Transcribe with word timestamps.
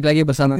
Balik 0.00 0.16
lagi 0.16 0.24
bersama 0.24 0.56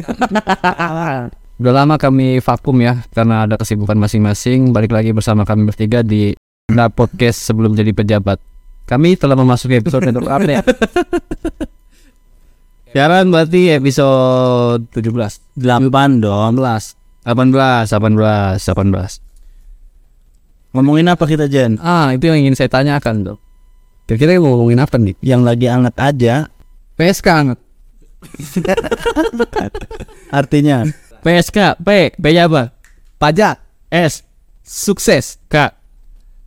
Udah 1.64 1.72
lama 1.72 1.96
kami 1.96 2.44
vakum 2.44 2.76
ya 2.76 3.00
karena 3.08 3.48
ada 3.48 3.56
kesibukan 3.56 3.96
masing-masing. 3.96 4.68
Balik 4.68 4.92
lagi 4.92 5.16
bersama 5.16 5.48
kami 5.48 5.64
bertiga 5.64 6.04
di 6.04 6.36
Nah 6.68 6.92
Podcast 6.92 7.48
sebelum 7.48 7.72
jadi 7.72 7.88
pejabat. 7.96 8.36
Kami 8.84 9.16
telah 9.16 9.40
memasuki 9.40 9.80
episode 9.80 10.04
yang 10.04 10.20
apa 10.28 10.44
ya? 10.60 10.62
Siaran 12.92 13.32
berarti 13.32 13.80
episode 13.80 14.84
17 14.92 15.08
8 15.56 15.88
dong 16.20 16.60
18 16.60 17.24
18 17.24 17.96
18 17.96 18.60
18 18.60 20.76
Ngomongin 20.76 21.16
apa 21.16 21.24
kita 21.24 21.48
Jen? 21.48 21.80
Ah 21.80 22.12
itu 22.12 22.28
yang 22.28 22.44
ingin 22.44 22.60
saya 22.60 22.68
tanyakan 22.68 23.24
tuh 23.24 23.40
Kira-kira 24.04 24.36
mau 24.36 24.52
ngomongin 24.52 24.84
apa 24.84 25.00
nih? 25.00 25.16
Yang 25.24 25.42
lagi 25.48 25.66
anget 25.72 25.96
aja 25.96 26.34
PSK 27.00 27.26
anget 27.32 27.69
Artinya? 30.38 30.84
PSK 31.20 31.80
P 31.80 31.88
P 32.16 32.24
nya 32.32 32.48
apa? 32.48 32.72
Pajak. 33.20 33.60
S 33.90 34.24
Sukses 34.64 35.40
K. 35.50 35.74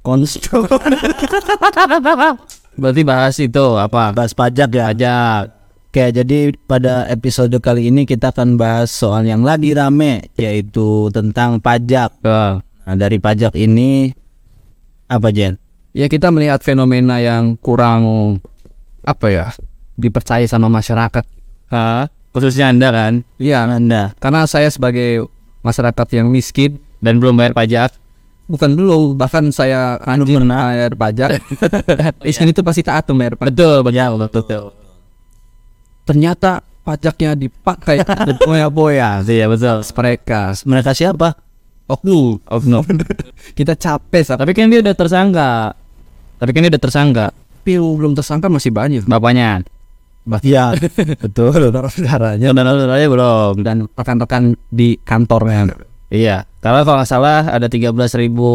Konstru 0.03 0.67
Berarti 2.79 3.01
bahas 3.05 3.35
itu 3.39 3.65
apa? 3.77 4.11
Bahas 4.11 4.33
pajak 4.35 4.69
ya? 4.73 4.91
Pajak. 4.91 5.41
Oke 5.93 6.09
jadi 6.09 6.49
pada 6.65 7.05
episode 7.05 7.53
kali 7.61 7.93
ini 7.93 8.09
kita 8.09 8.33
akan 8.33 8.57
bahas 8.57 8.89
soal 8.89 9.29
yang 9.29 9.45
lagi 9.45 9.77
rame 9.77 10.33
Yaitu 10.33 11.13
tentang 11.13 11.61
pajak. 11.61 12.17
Ke. 12.17 12.59
Nah 12.59 12.95
dari 12.97 13.21
pajak 13.21 13.53
ini 13.53 14.09
Apa 15.05 15.29
Jen? 15.29 15.61
Ya 15.93 16.09
kita 16.09 16.33
melihat 16.33 16.65
fenomena 16.65 17.21
yang 17.21 17.53
kurang 17.61 18.41
Apa 19.05 19.29
ya 19.29 19.45
Dipercaya 19.93 20.49
sama 20.49 20.65
masyarakat 20.73 21.21
Hah? 21.73 22.05
Khususnya 22.33 22.69
anda 22.69 22.93
kan? 22.93 23.25
Iya 23.41 23.65
Anda. 23.65 24.13
Karena 24.21 24.45
saya 24.45 24.69
sebagai 24.69 25.25
masyarakat 25.65 26.07
yang 26.13 26.29
miskin. 26.29 26.77
Dan 27.01 27.17
belum 27.17 27.35
bayar 27.35 27.57
pajak? 27.57 27.97
Bukan 28.47 28.77
belum 28.77 29.17
Bahkan 29.17 29.49
saya 29.49 29.97
anjing. 30.05 30.39
bayar 30.45 30.93
pajak. 30.93 31.41
Miskin 32.25 32.53
itu 32.53 32.61
pasti 32.63 32.79
taat 32.85 33.09
membayar 33.11 33.35
pajak. 33.35 33.51
Betul 33.51 33.77
betul 33.83 34.29
betul 34.29 34.63
Ternyata 36.07 36.63
pajaknya 36.85 37.35
dipakai 37.35 38.03
Boya-boya. 38.47 39.25
Iya 39.25 39.49
betul. 39.51 39.81
Mereka. 39.83 40.55
Mereka 40.63 40.91
siapa? 40.95 41.35
Oknum 41.83 42.39
Oknum 42.47 42.87
Kita 43.59 43.75
capek 43.75 44.23
Tapi 44.23 44.51
kan 44.55 44.71
dia 44.71 44.79
udah 44.79 44.95
tersangka. 44.95 45.75
Tapi 46.39 46.49
kan 46.55 46.61
dia 46.63 46.71
udah 46.71 46.83
tersangka. 46.83 47.25
Tapi 47.33 47.79
belum 47.79 48.15
tersangka 48.15 48.47
masih 48.47 48.71
banyak. 48.71 49.03
Bapaknya 49.07 49.63
Iya. 50.23 50.75
Betul. 51.23 51.71
Saudaranya 51.71 52.55
saudaranya 52.55 53.07
belum. 53.11 53.53
Dan 53.63 53.91
rekan-rekan 53.91 54.55
di 54.71 54.95
kantornya. 55.03 55.71
Iya. 56.13 56.47
Karena 56.63 56.85
kalau 56.87 57.03
nggak 57.03 57.09
salah 57.09 57.41
ada 57.51 57.67
13.000 57.67 57.91
ribu 58.23 58.49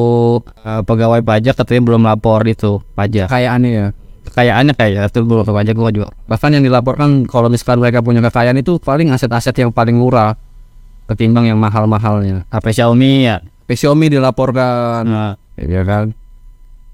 eh, 0.65 0.81
pegawai 0.87 1.21
pajak 1.21 1.55
katanya 1.59 1.83
belum 1.85 2.03
lapor 2.09 2.41
itu 2.49 2.81
pajak. 2.97 3.29
Kekayaannya 3.29 3.71
ya? 3.71 3.87
Kekayaannya 4.29 4.75
kayak 4.77 5.13
itu 5.13 5.21
belum 5.25 5.45
pajak 5.45 5.75
gua 5.77 5.91
juga. 5.93 6.09
Bahkan 6.31 6.51
yang 6.57 6.65
dilaporkan 6.65 7.29
kalau 7.29 7.53
misalkan 7.53 7.85
mereka 7.85 8.01
punya 8.01 8.25
kekayaan 8.25 8.57
itu 8.61 8.81
paling 8.81 9.13
aset-aset 9.13 9.57
yang 9.61 9.73
paling 9.75 9.97
murah 9.97 10.37
ketimbang 11.09 11.49
yang 11.49 11.59
mahal-mahalnya. 11.61 12.45
HP 12.53 12.81
Xiaomi 12.81 13.13
ya? 13.29 13.41
HP 13.41 13.85
Xiaomi 13.85 14.07
dilaporkan. 14.13 15.03
Nah, 15.09 15.33
iya 15.57 15.83
kan? 15.85 16.13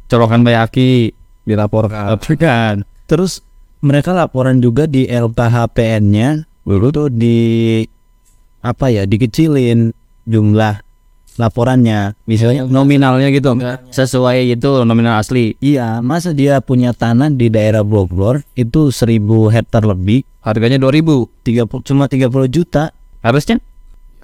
Colokan 0.07 0.47
Bayaki. 0.47 1.11
Dilaporkan. 1.45 2.17
Kan? 2.41 2.89
Terus 3.05 3.45
mereka 3.85 4.17
laporan 4.17 4.65
juga 4.65 4.89
di 4.89 5.05
LKHPN-nya 5.05 6.49
dulu 6.65 6.89
tuh 6.89 7.09
di 7.13 7.85
apa 8.65 8.89
ya 8.89 9.05
dikecilin 9.05 9.93
jumlah 10.25 10.81
laporannya. 11.37 12.17
Misalnya 12.25 12.65
nominalnya 12.65 13.29
gitu. 13.29 13.53
sesuai 13.93 14.49
itu 14.49 14.71
nominal 14.89 15.21
asli. 15.21 15.59
Iya 15.61 16.01
masa 16.01 16.33
dia 16.33 16.65
punya 16.65 16.97
tanah 16.97 17.29
di 17.29 17.53
daerah 17.53 17.85
Bogor 17.85 18.41
itu 18.57 18.89
1000 18.89 19.21
hektar 19.53 19.85
lebih. 19.85 20.25
Harganya 20.41 20.81
2000 20.81 21.45
30 21.45 21.89
cuma 21.93 22.09
30 22.09 22.49
juta. 22.49 22.97
Harusnya? 23.21 23.61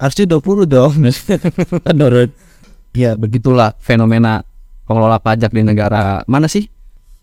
Harusnya 0.00 0.26
20 0.40 0.64
dong. 0.64 0.92
Menurut 1.92 2.30
ya 2.96 3.14
begitulah 3.14 3.76
fenomena 3.76 4.40
pengelola 4.88 5.20
pajak 5.20 5.52
di 5.52 5.62
negara. 5.66 6.24
Mana 6.24 6.48
sih 6.48 6.79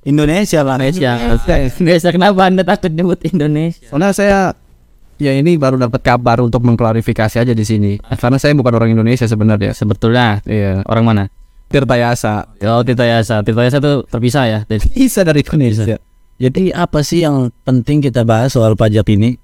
Indonesia 0.08 0.64
lah 0.64 0.80
Indonesia. 0.80 1.12
Indonesia 1.84 2.10
kenapa 2.16 2.48
anda 2.48 2.64
takut 2.64 2.96
nyebut 2.96 3.20
Indonesia? 3.28 3.92
Soalnya 3.92 4.16
saya 4.16 4.40
ya 5.20 5.36
ini 5.36 5.60
baru 5.60 5.76
dapat 5.76 6.00
kabar 6.00 6.40
untuk 6.40 6.64
mengklarifikasi 6.64 7.44
aja 7.44 7.52
di 7.52 7.66
sini. 7.68 8.00
Karena 8.00 8.40
saya 8.40 8.56
bukan 8.56 8.72
orang 8.72 8.96
Indonesia 8.96 9.28
sebenarnya. 9.28 9.76
Sebetulnya? 9.76 10.40
Iya. 10.48 10.88
Orang 10.88 11.12
mana? 11.12 11.28
Tirtayasa. 11.68 12.56
Oh 12.64 12.82
Tirtayasa. 12.88 13.44
Tirtayasa 13.44 13.84
itu 13.84 13.94
terpisah 14.08 14.44
ya? 14.48 14.60
Bisa 14.96 15.28
dari 15.28 15.44
Indonesia. 15.44 16.00
Jadi 16.38 16.72
apa 16.72 17.04
sih 17.04 17.28
yang 17.28 17.52
penting 17.68 18.00
kita 18.00 18.24
bahas 18.24 18.56
soal 18.56 18.80
pajak 18.80 19.12
ini? 19.12 19.36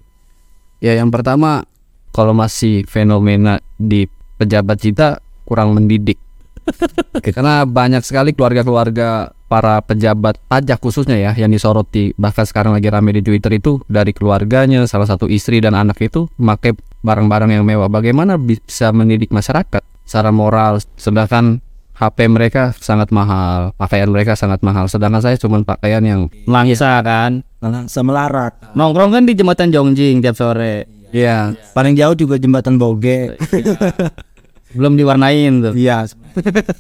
Ya 0.79 0.95
yang 0.95 1.11
pertama 1.11 1.67
kalau 2.15 2.31
masih 2.31 2.87
fenomena 2.87 3.59
di 3.75 4.07
pejabat 4.39 4.79
kita 4.79 5.19
kurang 5.43 5.75
mendidik. 5.75 6.21
Karena 7.35 7.67
banyak 7.67 8.05
sekali 8.05 8.31
keluarga-keluarga 8.31 9.35
para 9.53 9.85
pejabat 9.85 10.41
pajak 10.49 10.81
khususnya 10.81 11.13
ya 11.13 11.31
yang 11.37 11.53
disoroti 11.53 12.17
bahkan 12.17 12.41
sekarang 12.41 12.73
lagi 12.73 12.89
rame 12.89 13.13
di 13.13 13.21
Twitter 13.21 13.53
itu 13.61 13.85
dari 13.85 14.09
keluarganya 14.09 14.89
salah 14.89 15.05
satu 15.05 15.29
istri 15.29 15.61
dan 15.61 15.77
anak 15.77 16.01
itu 16.01 16.25
memakai 16.41 16.73
barang-barang 17.05 17.53
yang 17.53 17.61
mewah. 17.61 17.85
Bagaimana 17.85 18.41
bisa 18.41 18.89
mendidik 18.89 19.29
masyarakat? 19.29 19.85
Secara 20.09 20.33
moral 20.33 20.81
sedangkan 20.97 21.61
HP 21.93 22.25
mereka 22.33 22.73
sangat 22.73 23.13
mahal 23.13 23.77
pakaian 23.77 24.09
mereka 24.09 24.33
sangat 24.33 24.65
mahal. 24.65 24.89
Sedangkan 24.89 25.21
saya 25.21 25.37
cuma 25.37 25.61
pakaian 25.61 26.01
yang 26.01 26.33
langsa 26.49 27.05
kan 27.05 27.45
semelarat. 27.85 28.57
nongkrong 28.73 29.13
kan 29.13 29.23
di 29.29 29.37
jembatan 29.37 29.69
Jongjing 29.69 30.25
tiap 30.25 30.33
sore. 30.33 30.89
Iya, 31.13 31.53
paling 31.77 31.93
jauh 31.93 32.17
juga 32.17 32.41
jembatan 32.41 32.81
Boge. 32.81 33.37
belum 34.73 34.97
diwarnain 34.97 35.53
tuh 35.61 35.73
Iya, 35.73 36.09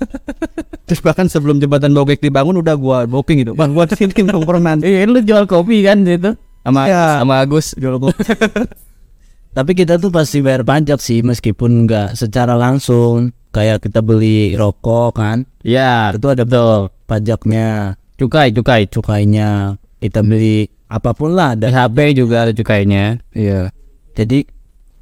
Terus 0.89 0.99
bahkan 0.99 1.31
sebelum 1.31 1.57
jembatan 1.57 1.95
Bogek 1.95 2.19
dibangun 2.19 2.59
udah 2.59 2.75
gua 2.75 2.97
booking 3.07 3.45
gitu. 3.45 3.53
Bang, 3.55 3.71
gua 3.71 3.87
sini 3.87 4.11
nongkrong 4.11 4.63
nanti. 4.63 4.85
Iya, 4.91 5.07
lu 5.07 5.23
jual 5.23 5.47
kopi 5.47 5.79
kan 5.81 6.03
situ. 6.03 6.35
Sama 6.63 6.87
Iya. 6.87 7.23
sama 7.23 7.33
Agus 7.39 7.71
jual 7.75 7.97
kopi. 7.97 8.19
tapi 9.57 9.71
kita 9.77 10.01
tuh 10.01 10.09
pasti 10.09 10.41
bayar 10.41 10.65
pajak 10.65 10.97
sih 10.97 11.21
meskipun 11.21 11.85
nggak 11.87 12.17
secara 12.17 12.57
langsung. 12.57 13.31
Kayak 13.53 13.85
kita 13.85 14.01
beli 14.01 14.57
rokok 14.57 15.13
kan, 15.13 15.45
Iya, 15.61 16.17
itu 16.17 16.25
ada 16.25 16.41
betul 16.41 16.89
pajaknya, 17.05 17.93
cukai, 18.17 18.49
cukai. 18.49 18.89
cukainya. 18.89 19.77
Kita 20.01 20.25
beli 20.25 20.65
apa 20.89 21.13
pun 21.13 21.37
lah 21.37 21.53
ada. 21.53 21.69
HP 21.69 22.17
juga 22.17 22.49
ada 22.49 22.51
cukainya. 22.51 23.21
Iya. 23.29 23.69
Jadi 24.17 24.49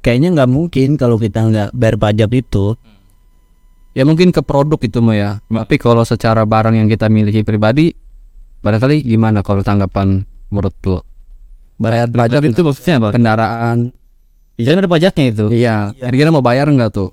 kayaknya 0.04 0.36
nggak 0.36 0.50
mungkin 0.52 1.00
kalau 1.00 1.16
kita 1.16 1.48
nggak 1.48 1.68
bayar 1.72 1.96
pajak 1.96 2.30
itu. 2.36 2.76
Ya 3.92 4.08
mungkin 4.08 4.32
ke 4.32 4.40
produk 4.40 4.80
itu 4.80 5.04
mah 5.04 5.16
ya. 5.16 5.30
Tapi 5.44 5.76
kalau 5.76 6.00
secara 6.04 6.48
barang 6.48 6.72
yang 6.72 6.88
kita 6.88 7.12
miliki 7.12 7.44
pribadi 7.44 7.92
barangkali 8.64 9.04
gimana 9.04 9.44
kalau 9.44 9.60
tanggapan 9.60 10.24
menurut 10.48 10.74
lu? 10.88 10.98
Bayar 11.76 12.08
pajak 12.08 12.40
itu 12.46 12.62
maksudnya 12.64 13.02
apa? 13.02 13.08
Kendaraan. 13.12 13.92
Iya 14.56 14.78
ada 14.78 14.88
pajaknya 14.88 15.24
itu. 15.28 15.44
Iya. 15.52 15.92
Kira-kira 15.96 16.30
mau 16.32 16.44
bayar 16.44 16.70
nggak 16.70 16.90
tuh? 16.94 17.10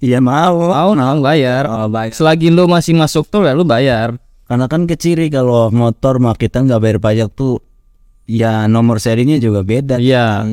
Iya 0.00 0.20
mau. 0.20 0.72
Mau, 0.72 0.90
nah, 0.96 1.16
bayar. 1.20 1.64
Oh, 1.68 1.88
bayar. 1.88 2.12
Selagi 2.12 2.48
lu 2.52 2.68
masih 2.68 2.96
masuk 2.96 3.28
tuh 3.28 3.44
ya 3.44 3.52
lu 3.52 3.66
bayar. 3.66 4.16
Karena 4.44 4.68
kan 4.68 4.84
keciri 4.84 5.32
kalau 5.32 5.72
motor 5.72 6.20
mah 6.20 6.36
kita 6.36 6.60
nggak 6.64 6.80
bayar 6.80 6.98
pajak 7.00 7.28
tuh. 7.32 7.60
Ya 8.24 8.64
nomor 8.68 9.00
serinya 9.00 9.36
juga 9.36 9.60
beda. 9.64 10.00
Iya. 10.00 10.48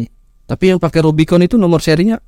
Tapi 0.48 0.76
yang 0.76 0.80
pakai 0.82 1.06
Rubicon 1.06 1.44
itu 1.44 1.56
nomor 1.56 1.80
serinya 1.80 2.20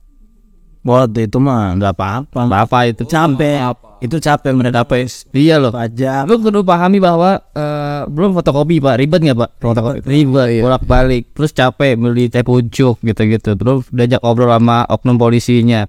Buat 0.83 1.15
itu 1.15 1.39
mah 1.39 1.79
nggak 1.79 1.95
apa-apa. 1.95 2.39
apa 2.51 2.79
itu? 2.91 3.07
Capek. 3.07 3.71
Itu 4.03 4.19
capek 4.19 4.51
mereka 4.51 4.83
Apa? 4.83 4.99
Iya 5.31 5.55
loh. 5.63 5.71
pajak. 5.71 6.27
Lu 6.27 6.43
kudu 6.43 6.67
pahami 6.67 6.99
bahwa 6.99 7.39
eh, 7.55 8.03
belum 8.11 8.35
fotokopi 8.35 8.83
pak, 8.83 8.99
ribet 8.99 9.23
nggak 9.23 9.39
pak? 9.39 9.49
Fotokopi 9.63 10.03
ribet, 10.03 10.59
bolak 10.59 10.83
balik, 10.83 11.31
terus 11.31 11.55
capek 11.55 11.95
beli 11.95 12.27
teh 12.27 12.43
pucuk 12.43 12.99
gitu-gitu, 12.99 13.55
terus 13.55 13.87
diajak 13.95 14.19
ngobrol 14.19 14.51
sama 14.51 14.83
oknum 14.91 15.15
polisinya, 15.15 15.87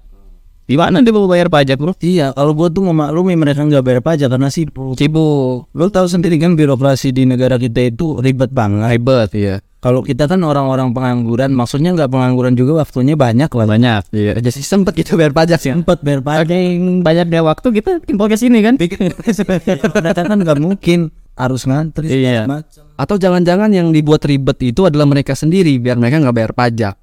Gimana 0.65 0.97
dia 1.05 1.13
mau 1.13 1.29
bayar 1.29 1.45
pajak 1.45 1.77
bro? 1.77 1.93
Iya, 2.01 2.33
kalau 2.33 2.57
gua 2.57 2.73
tuh 2.73 2.81
memaklumi 2.89 3.37
mereka 3.37 3.61
nggak 3.61 3.85
bayar 3.85 4.01
pajak 4.01 4.33
karena 4.33 4.49
sibuk. 4.49 4.97
Sibuk, 4.97 5.69
Lo 5.77 5.93
tahu 5.93 6.09
sendiri 6.09 6.41
kan 6.41 6.57
birokrasi 6.57 7.13
di 7.13 7.29
negara 7.29 7.61
kita 7.61 7.93
itu 7.93 8.17
ribet 8.17 8.49
banget. 8.49 8.89
ribet 8.97 9.29
ya. 9.37 9.55
Kalau 9.85 10.01
kita 10.01 10.25
kan 10.25 10.41
orang-orang 10.41 10.97
pengangguran, 10.97 11.53
maksudnya 11.53 11.93
nggak 11.93 12.09
pengangguran 12.09 12.57
juga 12.57 12.81
waktunya 12.81 13.13
banyak 13.13 13.45
lah. 13.53 13.65
Banyak. 13.69 14.01
Iya, 14.09 14.41
jadi 14.41 14.57
sempet 14.57 14.97
gitu 14.97 15.13
bayar 15.13 15.37
pajak 15.37 15.61
sih. 15.61 15.69
Sempat 15.69 16.01
bayar 16.01 16.25
pajak. 16.25 16.49
Oke, 16.49 16.57
banyaknya 17.05 17.41
waktu 17.45 17.67
kita 17.69 18.01
bikin 18.01 18.17
podcast 18.17 18.41
ini 18.49 18.65
kan? 18.65 18.73
Mereka 18.81 20.21
kan 20.25 20.37
nggak 20.41 20.57
mungkin 20.57 21.13
harus 21.37 21.69
ngantri. 21.69 22.09
Iya. 22.09 22.49
macam. 22.49 22.89
Atau 22.97 23.21
jangan-jangan 23.21 23.69
yang 23.69 23.93
dibuat 23.93 24.25
ribet 24.25 24.57
itu 24.65 24.81
adalah 24.89 25.05
mereka 25.05 25.37
sendiri 25.37 25.77
biar 25.77 26.01
mereka 26.01 26.17
nggak 26.25 26.33
bayar 26.33 26.53
pajak. 26.57 26.97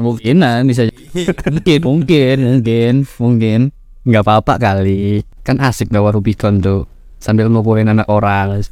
Kemungkinan 0.00 0.64
bisa 0.64 0.88
mungkin 1.44 1.78
mungkin 1.84 2.36
mungkin 2.40 2.94
mungkin. 3.20 3.60
Nggak 4.08 4.22
apa-apa 4.24 4.56
kali. 4.56 5.20
Kan 5.44 5.60
asik 5.60 5.92
bawa 5.92 6.16
Rubicon 6.16 6.64
tuh 6.64 6.88
sambil 7.20 7.52
mukulin 7.52 7.92
anak 7.92 8.08
orang. 8.08 8.64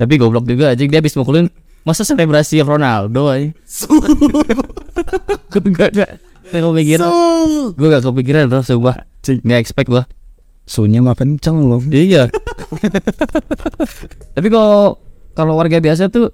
tapi 0.00 0.16
goblok 0.16 0.48
juga 0.48 0.72
aja 0.72 0.80
dia 0.80 0.96
habis 0.96 1.12
mukulin 1.12 1.52
masa 1.84 2.04
selebrasi 2.08 2.64
Ronaldo 2.64 3.28
aja 3.28 3.52
gue 5.50 5.72
gak 5.72 5.90
gak 5.92 6.10
kepikiran. 6.52 7.10
Gue 7.76 7.88
gak 7.88 8.04
kepikiran 8.04 8.48
tuh 8.48 8.64
sumpah. 8.64 8.96
Nggak 9.20 9.60
expect 9.60 9.88
gue 9.92 10.04
Sunya 10.64 11.02
mah 11.02 11.18
kenceng 11.18 11.66
loh. 11.66 11.82
iya. 11.90 12.30
Tapi 14.36 14.48
kalau 14.48 14.96
kalau 15.34 15.58
warga 15.58 15.82
biasa 15.82 16.06
tuh 16.08 16.30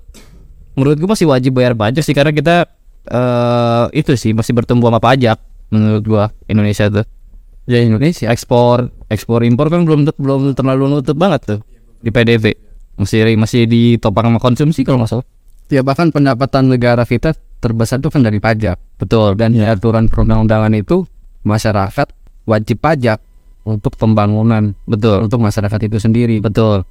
menurut 0.77 1.01
gue 1.01 1.09
masih 1.09 1.27
wajib 1.27 1.57
bayar 1.57 1.73
pajak 1.73 2.05
sih 2.05 2.13
karena 2.13 2.37
kita 2.37 2.69
eh 3.06 3.85
itu 3.94 4.12
sih 4.19 4.35
masih 4.35 4.53
bertumbuh 4.53 4.91
sama 4.91 5.00
pajak 5.00 5.38
menurut 5.70 6.05
gua 6.06 6.25
Indonesia 6.50 6.91
tuh. 6.91 7.06
Ya 7.67 7.82
Indonesia. 7.82 8.31
ekspor 8.31 8.94
ekspor 9.11 9.43
impor 9.43 9.70
kan 9.70 9.82
belum 9.82 10.06
belum 10.14 10.55
terlalu 10.55 10.87
nutup 10.87 11.19
banget 11.19 11.41
tuh 11.43 11.61
di 11.99 12.14
PDB 12.14 12.55
masih 12.97 13.37
masih 13.37 13.69
ditopang 13.69 14.32
sama 14.32 14.41
konsumsi 14.41 14.81
kalau 14.82 15.05
nggak 15.05 15.11
salah. 15.12 15.26
Ya 15.69 15.82
bahkan 15.82 16.14
pendapatan 16.14 16.70
negara 16.70 17.03
kita 17.05 17.35
terbesar 17.61 18.00
itu 18.00 18.08
kan 18.08 18.25
dari 18.25 18.41
pajak. 18.41 18.79
betul. 18.97 19.37
Dan 19.37 19.52
di 19.52 19.61
aturan 19.61 20.09
perundang-undangan 20.09 20.73
itu 20.73 21.05
masyarakat 21.44 22.09
wajib 22.49 22.79
pajak 22.81 23.19
untuk 23.67 23.99
pembangunan 23.99 24.73
betul. 24.87 25.26
untuk 25.26 25.43
masyarakat 25.43 25.91
itu 25.91 25.99
sendiri. 26.00 26.38
betul. 26.41 26.87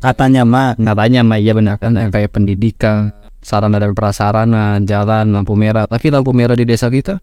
Katanya 0.00 0.48
mah 0.48 0.74
katanya 0.76 1.20
mah 1.24 1.38
iya 1.38 1.52
benar. 1.56 1.76
Kan 1.78 1.96
kayak 1.96 2.32
pendidikan, 2.34 3.12
sarana 3.40 3.80
dan 3.80 3.92
prasarana, 3.96 4.78
jalan, 4.84 5.32
lampu 5.32 5.56
merah. 5.56 5.84
Tapi 5.88 6.12
lampu 6.12 6.30
merah 6.32 6.54
di 6.54 6.64
desa 6.68 6.88
kita 6.88 7.20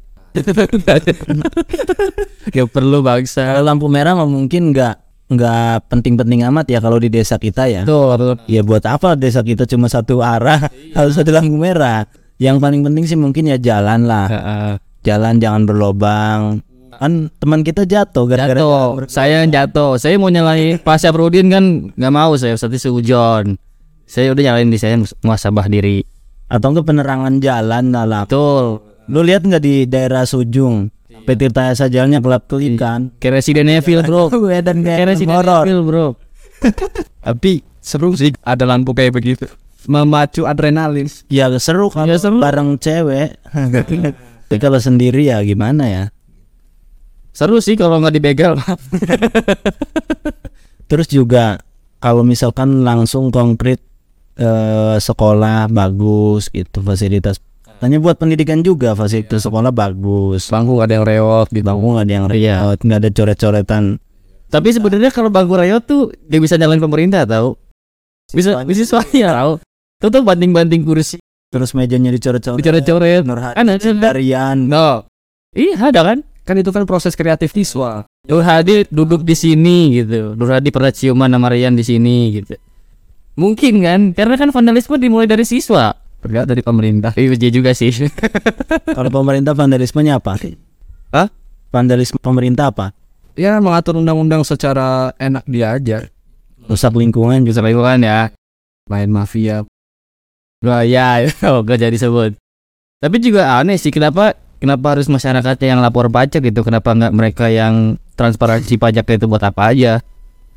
gak 2.48 2.68
perlu 2.74 3.00
bangsa 3.02 3.62
lampu 3.64 3.88
merah 3.90 4.14
mah 4.14 4.30
mungkin 4.30 4.74
nggak 4.76 4.96
nggak 5.28 5.92
penting-penting 5.92 6.48
amat 6.48 6.72
ya 6.72 6.80
kalau 6.80 6.96
di 7.04 7.12
desa 7.12 7.36
kita 7.36 7.68
ya. 7.68 7.84
betul 7.84 8.16
betul 8.16 8.36
Ya 8.48 8.64
buat 8.64 8.80
apa 8.88 9.20
desa 9.20 9.44
kita 9.44 9.68
cuma 9.68 9.92
satu 9.92 10.24
arah 10.24 10.72
harus 10.96 11.20
ada 11.20 11.44
lampu 11.44 11.60
merah. 11.60 12.08
Yang 12.40 12.58
paling 12.64 12.82
penting 12.86 13.04
sih 13.10 13.18
mungkin 13.20 13.50
ya 13.50 13.58
jalan 13.60 14.08
lah. 14.08 14.28
Heeh. 14.30 14.72
Jalan 15.04 15.42
jangan 15.44 15.68
berlobang. 15.68 16.64
Kan 16.96 17.28
teman 17.44 17.62
kita 17.62 17.84
jatuh 17.84 18.26
gara-gara 18.26 18.58
jatuh 18.58 19.06
saya 19.06 19.46
yang 19.46 19.54
jatuh 19.54 20.02
saya 20.02 20.18
mau 20.18 20.34
nyalain 20.34 20.82
Pak 20.82 20.98
Syafrudin 20.98 21.46
kan 21.54 21.94
nggak 21.94 22.14
mau 22.14 22.34
saya 22.40 22.58
Ustadz 22.58 22.82
Sujon 22.82 23.54
saya 24.10 24.34
udah 24.34 24.42
nyalain 24.42 24.74
di 24.74 24.82
saya 24.82 24.98
muasabah 25.22 25.70
diri 25.70 26.07
atau 26.48 26.68
enggak 26.70 26.86
penerangan 26.86 27.34
jalan 27.38 27.84
lah 27.90 28.04
lah. 28.04 28.24
betul 28.24 28.82
Lu 29.08 29.20
lihat 29.22 29.44
nggak 29.44 29.60
di 29.60 29.84
daerah 29.84 30.24
Sujung? 30.24 30.92
PT 31.08 31.50
Tayasa 31.50 31.88
jalannya 31.88 32.20
gelap 32.20 32.44
kelip 32.46 32.76
kan? 32.76 33.12
kayak 33.18 33.34
Resident 33.38 33.68
Evil 33.70 34.00
bro 34.02 34.32
Dan 34.58 34.80
kayak 34.80 35.08
Resident. 35.10 35.44
Evil 35.44 35.82
bro 35.82 36.08
Tapi 37.26 37.52
seru 37.78 38.12
sih 38.14 38.32
ada 38.42 38.64
lampu 38.64 38.92
kayak 38.92 39.12
begitu. 39.14 39.46
Memacu 39.86 40.44
adrenalin. 40.44 41.08
Ya 41.28 41.48
seru 41.56 41.88
kalau 41.88 42.04
Ya, 42.06 42.18
seru. 42.18 42.40
bareng 42.40 42.76
cewek. 42.76 43.40
Tapi 44.48 44.58
kalau 44.58 44.76
sendiri 44.78 45.24
ya 45.26 45.40
gimana 45.42 45.84
ya? 45.86 46.04
seru 47.32 47.60
sih 47.60 47.76
kalau 47.76 48.00
nggak 48.00 48.12
dibegal 48.14 48.58
Terus 50.90 51.06
juga 51.06 51.60
kalau 51.98 52.24
misalkan 52.24 52.82
langsung 52.82 53.30
konkret 53.30 53.78
eh, 54.38 54.96
sekolah 54.98 55.68
bagus 55.68 56.48
gitu 56.48 56.80
fasilitas. 56.80 57.42
Tanya 57.78 57.98
buat 57.98 58.18
pendidikan 58.18 58.62
juga 58.62 58.94
fasilitas 58.94 59.44
sekolah 59.44 59.70
bagus. 59.70 60.48
Bangku 60.48 60.80
ada 60.80 60.94
yang 60.94 61.06
rewot 61.06 61.50
gitu. 61.50 61.62
Bangku 61.62 61.94
ada 61.94 62.10
yang 62.10 62.26
Iya. 62.26 62.56
repot, 62.64 62.78
nggak 62.80 63.00
ada 63.00 63.10
coret-coretan. 63.12 63.84
tapi 64.48 64.72
sebenarnya 64.72 65.12
kalau 65.12 65.28
bangku 65.28 65.54
rayot 65.54 65.84
tuh 65.84 66.08
dia 66.24 66.40
bisa 66.40 66.56
nyalain 66.56 66.80
pemerintah 66.80 67.28
tahu 67.28 67.60
bisa 68.32 68.64
bisa 68.64 68.88
soalnya 68.88 69.36
tahu 69.36 69.52
tuh 70.00 70.08
tuh 70.10 70.24
banting 70.24 70.56
banting 70.56 70.88
kursi 70.88 71.20
Terus 71.48 71.76
mejanya 71.76 72.16
dicoret-coret. 72.16 72.56
dicoret-coret 72.56 73.28
kan 73.28 73.68
ada 73.68 73.92
Darian. 73.92 74.56
no 74.68 75.04
iya 75.52 75.76
ada 75.82 76.00
kan 76.02 76.18
Kan 76.48 76.56
itu 76.56 76.72
kan 76.72 76.88
proses 76.88 77.12
kreatif 77.12 77.52
siswa. 77.52 78.08
Nur 78.24 78.40
Hadi 78.40 78.88
duduk 78.88 79.28
di 79.28 79.36
sini 79.36 80.00
gitu. 80.00 80.32
Nur 80.32 80.48
Hadi 80.48 80.72
pernah 80.72 80.96
ciuman 80.96 81.28
sama 81.28 81.52
Rian 81.52 81.76
di 81.76 81.84
sini 81.84 82.40
gitu. 82.40 82.56
Mungkin 83.38 83.86
kan? 83.86 84.02
Karena 84.18 84.34
kan 84.34 84.50
vandalisme 84.50 84.98
dimulai 84.98 85.30
dari 85.30 85.46
siswa. 85.46 85.94
Bergerak 86.26 86.50
dari 86.50 86.62
pemerintah. 86.66 87.14
Iya 87.14 87.38
iya 87.38 87.50
juga 87.54 87.72
sih. 87.78 87.94
Kalau 88.98 89.14
pemerintah 89.14 89.54
vandalismenya 89.54 90.18
apa? 90.18 90.42
Hah? 91.14 91.30
Vandalisme 91.70 92.18
pemerintah 92.18 92.74
apa? 92.74 92.98
Ya 93.38 93.62
mengatur 93.62 94.02
undang-undang 94.02 94.42
secara 94.42 95.14
enak 95.22 95.46
dia 95.46 95.78
aja. 95.78 95.98
Rusak 96.66 96.98
lingkungan 96.98 97.46
juga. 97.46 97.62
Bisa 97.62 97.62
lingkungan 97.62 98.02
ya. 98.02 98.34
Main 98.90 99.14
mafia. 99.14 99.62
Wah 100.66 100.82
ya, 100.82 101.22
oh, 101.54 101.62
gak 101.62 101.78
jadi 101.78 101.94
sebut. 101.94 102.34
Tapi 102.98 103.22
juga 103.22 103.62
aneh 103.62 103.78
sih 103.78 103.94
kenapa 103.94 104.34
kenapa 104.58 104.98
harus 104.98 105.06
masyarakatnya 105.06 105.78
yang 105.78 105.82
lapor 105.86 106.10
pajak 106.10 106.42
gitu? 106.42 106.66
Kenapa 106.66 106.98
nggak 106.98 107.14
mereka 107.14 107.46
yang 107.46 108.02
transparansi 108.18 108.82
pajaknya 108.82 109.22
itu 109.22 109.30
buat 109.30 109.46
apa 109.46 109.70
aja? 109.70 110.02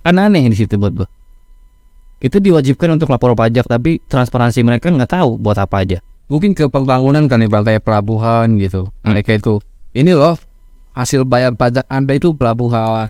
Kan 0.01 0.17
aneh 0.17 0.49
di 0.49 0.57
situ 0.57 0.81
buat 0.81 0.97
gua. 0.97 1.09
Itu 2.21 2.37
diwajibkan 2.37 3.01
untuk 3.01 3.09
lapor 3.09 3.33
pajak 3.33 3.65
tapi 3.65 4.05
transparansi 4.05 4.61
mereka 4.61 4.93
nggak 4.93 5.17
tahu 5.17 5.41
buat 5.41 5.57
apa 5.57 5.81
aja. 5.81 5.99
Mungkin 6.29 6.53
ke 6.53 6.69
pembangunan 6.69 7.27
kan 7.27 7.41
ya 7.41 7.49
kayak 7.49 7.83
pelabuhan 7.83 8.61
gitu. 8.61 8.93
Mereka 9.03 9.41
itu. 9.41 9.59
Ini 9.97 10.15
loh 10.15 10.37
hasil 10.93 11.25
bayar 11.25 11.57
pajak 11.57 11.89
Anda 11.89 12.21
itu 12.21 12.37
pelabuhan. 12.37 13.09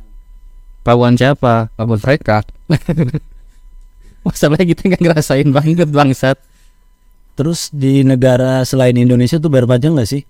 Pelabuhan 0.86 1.18
siapa? 1.18 1.68
Pelabuhan 1.74 2.00
mereka. 2.06 2.46
Masalahnya 4.24 4.66
kita 4.70 4.82
nggak 4.94 5.02
ngerasain 5.02 5.48
banget 5.50 5.90
bangsat. 5.90 6.38
Terus 7.34 7.72
di 7.74 8.06
negara 8.06 8.62
selain 8.62 8.94
Indonesia 8.94 9.42
tuh 9.42 9.50
bayar 9.50 9.66
pajak 9.66 9.90
nggak 9.90 10.08
sih? 10.08 10.22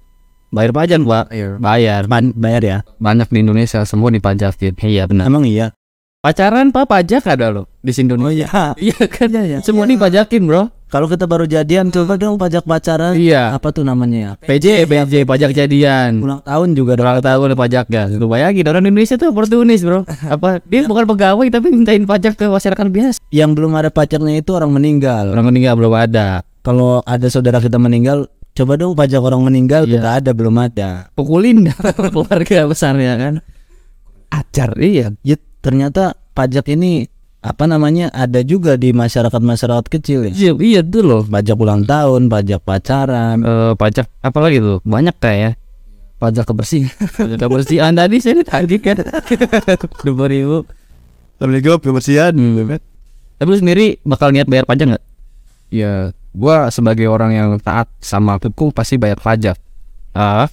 Bayar 0.50 0.75
pajak 0.75 0.99
pak? 1.07 1.31
Bayar. 1.62 2.02
Bayar 2.35 2.62
ya? 2.62 2.78
Banyak 2.99 3.28
di 3.31 3.38
Indonesia 3.45 3.87
semua 3.87 4.11
dipajakin. 4.11 4.75
Iya 4.83 5.07
benar. 5.07 5.31
Emang 5.31 5.47
iya. 5.47 5.75
Pacaran 6.21 6.69
pak 6.69 6.85
pajak 6.85 7.25
ada 7.33 7.49
loh 7.49 7.65
di 7.81 7.97
Indonesia. 7.97 8.45
iya. 8.77 8.93
Iya 8.93 9.09
kan? 9.09 9.33
Iya, 9.33 9.43
iya. 9.43 9.59
Semua 9.65 9.89
dipajakin 9.89 10.45
bro. 10.45 10.69
Kalau 10.93 11.09
kita 11.09 11.25
baru 11.25 11.49
jadian 11.49 11.89
coba 11.89 12.21
dong 12.21 12.37
pajak 12.37 12.69
pacaran. 12.69 13.17
Iya. 13.17 13.57
Apa 13.57 13.73
tuh 13.73 13.89
namanya 13.89 14.19
ya? 14.21 14.31
PJ, 14.37 14.85
PJ 14.85 15.25
pajak 15.25 15.57
jadian. 15.57 16.21
Ulang 16.21 16.45
tahun 16.45 16.77
juga 16.77 17.00
dong. 17.00 17.09
Ulang 17.09 17.25
tahun 17.25 17.45
ada 17.49 17.57
pajaknya. 17.57 18.03
Lu 18.12 18.29
bayangin 18.29 18.69
orang 18.69 18.85
Indonesia 18.85 19.17
tuh 19.17 19.33
oportunis 19.33 19.81
bro. 19.81 20.05
Apa 20.37 20.61
dia 20.61 20.85
bukan 20.85 21.09
pegawai 21.09 21.47
tapi 21.49 21.73
mintain 21.73 22.05
pajak 22.05 22.37
ke 22.37 22.53
masyarakat 22.53 22.85
biasa. 22.93 23.17
Yang 23.33 23.50
belum 23.57 23.73
ada 23.73 23.89
pajaknya 23.89 24.45
itu 24.45 24.53
orang 24.53 24.77
meninggal. 24.77 25.25
Orang 25.33 25.49
meninggal 25.49 25.73
belum 25.73 25.97
ada. 25.97 26.45
Kalau 26.61 27.00
ada 27.00 27.33
saudara 27.33 27.65
kita 27.65 27.81
meninggal, 27.81 28.29
coba 28.53 28.77
dong 28.77 28.93
pajak 28.93 29.25
orang 29.25 29.41
meninggal 29.41 29.89
Iya. 29.89 29.97
kita 29.97 30.09
ada 30.21 30.31
belum 30.37 30.53
ada. 30.61 31.09
Pukulin 31.17 31.65
keluarga 32.12 32.69
besarnya 32.69 33.17
kan. 33.17 33.35
Ajar 34.29 34.77
iya. 34.77 35.17
Ya 35.25 35.41
ternyata 35.61 36.17
pajak 36.33 36.69
ini 36.73 37.09
apa 37.40 37.64
namanya 37.64 38.12
ada 38.12 38.45
juga 38.45 38.76
di 38.76 38.93
masyarakat 38.93 39.40
masyarakat 39.40 39.87
kecil 39.88 40.29
ya. 40.29 40.33
Iya, 40.33 40.52
iya 40.61 40.81
tuh 40.85 41.00
loh. 41.00 41.23
Pajak 41.25 41.57
ulang 41.57 41.88
tahun, 41.88 42.29
pajak 42.29 42.61
pacaran. 42.61 43.40
Eh, 43.40 43.73
pajak 43.81 44.12
apa 44.21 44.38
lagi 44.45 44.61
tuh? 44.61 44.79
Banyak 44.85 45.17
kayak 45.17 45.57
Pajak 46.21 46.52
kebersihan. 46.52 46.93
Pajak 47.17 47.38
kebersihan 47.40 47.97
tadi 47.97 48.21
saya 48.21 48.45
tadi 48.45 48.76
kan 48.76 49.00
dua 50.05 50.26
ribu. 50.29 50.69
Assalamualaikum 51.40 51.81
kebersihan. 51.81 52.37
Tapi 53.40 53.49
lu 53.49 53.57
sendiri 53.57 53.97
bakal 54.05 54.29
niat 54.37 54.45
bayar 54.45 54.69
pajak 54.69 54.93
nggak? 54.93 55.05
Ya, 55.73 56.12
gua 56.37 56.69
sebagai 56.69 57.09
orang 57.09 57.33
yang 57.33 57.49
taat 57.57 57.88
sama 58.05 58.37
hukum 58.37 58.69
pasti 58.69 59.00
bayar 59.00 59.17
pajak. 59.17 59.57
Ah, 60.12 60.52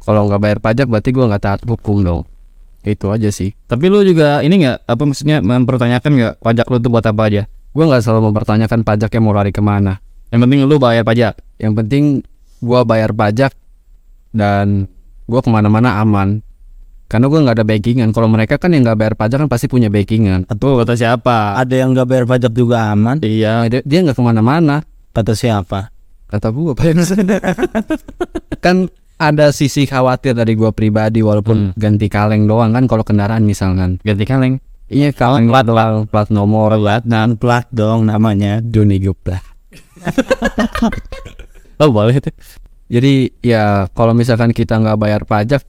Kalau 0.00 0.24
nggak 0.24 0.40
bayar 0.40 0.58
pajak 0.64 0.88
berarti 0.88 1.12
gua 1.12 1.28
nggak 1.28 1.44
taat 1.44 1.60
hukum 1.68 2.00
dong. 2.00 2.24
Itu 2.88 3.12
aja 3.12 3.28
sih. 3.28 3.52
tapi 3.68 3.92
lu 3.92 4.00
juga 4.00 4.40
ini 4.40 4.64
nggak 4.64 4.88
apa 4.88 5.02
maksudnya 5.04 5.44
mempertanyakan 5.44 6.10
nggak 6.16 6.34
pajak 6.40 6.66
lu 6.72 6.76
tuh 6.80 6.90
buat 6.92 7.04
apa 7.04 7.22
aja? 7.28 7.42
Gua 7.76 7.84
nggak 7.84 8.00
selalu 8.00 8.32
mempertanyakan 8.32 8.80
pajaknya 8.80 9.20
mau 9.20 9.36
lari 9.36 9.52
ke 9.52 9.60
mana. 9.60 10.00
Yang 10.32 10.40
penting 10.48 10.58
lu 10.64 10.76
bayar 10.80 11.04
pajak. 11.04 11.34
Yang 11.60 11.72
penting 11.84 12.04
gua 12.64 12.88
bayar 12.88 13.12
pajak 13.12 13.52
dan 14.32 14.88
gua 15.28 15.44
ke 15.44 15.50
mana-mana 15.52 16.00
aman. 16.00 16.40
Karena 17.08 17.24
gue 17.32 17.40
nggak 17.40 17.56
ada 17.56 17.64
backingan. 17.64 18.12
Kalau 18.12 18.28
mereka 18.28 18.60
kan 18.60 18.68
yang 18.68 18.84
nggak 18.84 18.98
bayar 19.00 19.14
pajak 19.16 19.40
kan 19.40 19.48
pasti 19.48 19.64
punya 19.64 19.88
backingan. 19.88 20.44
Tuh 20.44 20.84
kata 20.84 20.92
siapa? 20.92 21.56
Ada 21.56 21.80
yang 21.80 21.96
nggak 21.96 22.04
bayar 22.04 22.24
pajak 22.28 22.52
juga 22.52 22.92
aman. 22.92 23.16
Iya. 23.24 23.64
Dia 23.72 23.80
dia 23.80 23.98
nggak 24.04 24.12
ke 24.12 24.20
mana-mana. 24.20 24.84
Kata 25.16 25.32
siapa? 25.32 25.88
Kata 26.28 26.52
gue 26.52 26.76
kan 28.64 28.92
ada 29.18 29.50
sisi 29.50 29.84
khawatir 29.84 30.32
dari 30.32 30.54
gue 30.54 30.70
pribadi 30.70 31.20
walaupun 31.20 31.74
Hmm. 31.74 31.74
ganti 31.74 32.06
kaleng 32.06 32.46
doang 32.46 32.70
kan 32.70 32.86
kalau 32.86 33.02
kendaraan 33.02 33.42
misalkan. 33.42 33.98
Ganti 34.06 34.22
kaleng. 34.22 34.62
Iya 34.88 35.12
kaleng 35.12 35.50
plat 35.52 35.66
doang, 35.68 36.08
plat 36.08 36.28
nomor, 36.32 36.72
Plat. 36.80 37.02
Nah, 37.04 37.28
Plat 37.36 37.66
dong 37.68 38.08
namanya. 38.08 38.64
Joni 38.64 38.96
Guplah. 39.02 39.42
oh 41.82 41.90
boleh 41.92 42.22
tuh. 42.22 42.32
Jadi 42.88 43.28
ya 43.44 43.84
kalau 43.92 44.16
misalkan 44.16 44.56
kita 44.56 44.80
nggak 44.80 44.96
bayar 44.96 45.22
pajak, 45.28 45.60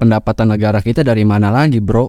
pendapatan 0.00 0.56
negara 0.56 0.80
kita 0.80 1.04
dari 1.04 1.26
mana 1.26 1.52
lagi, 1.52 1.84
bro? 1.84 2.08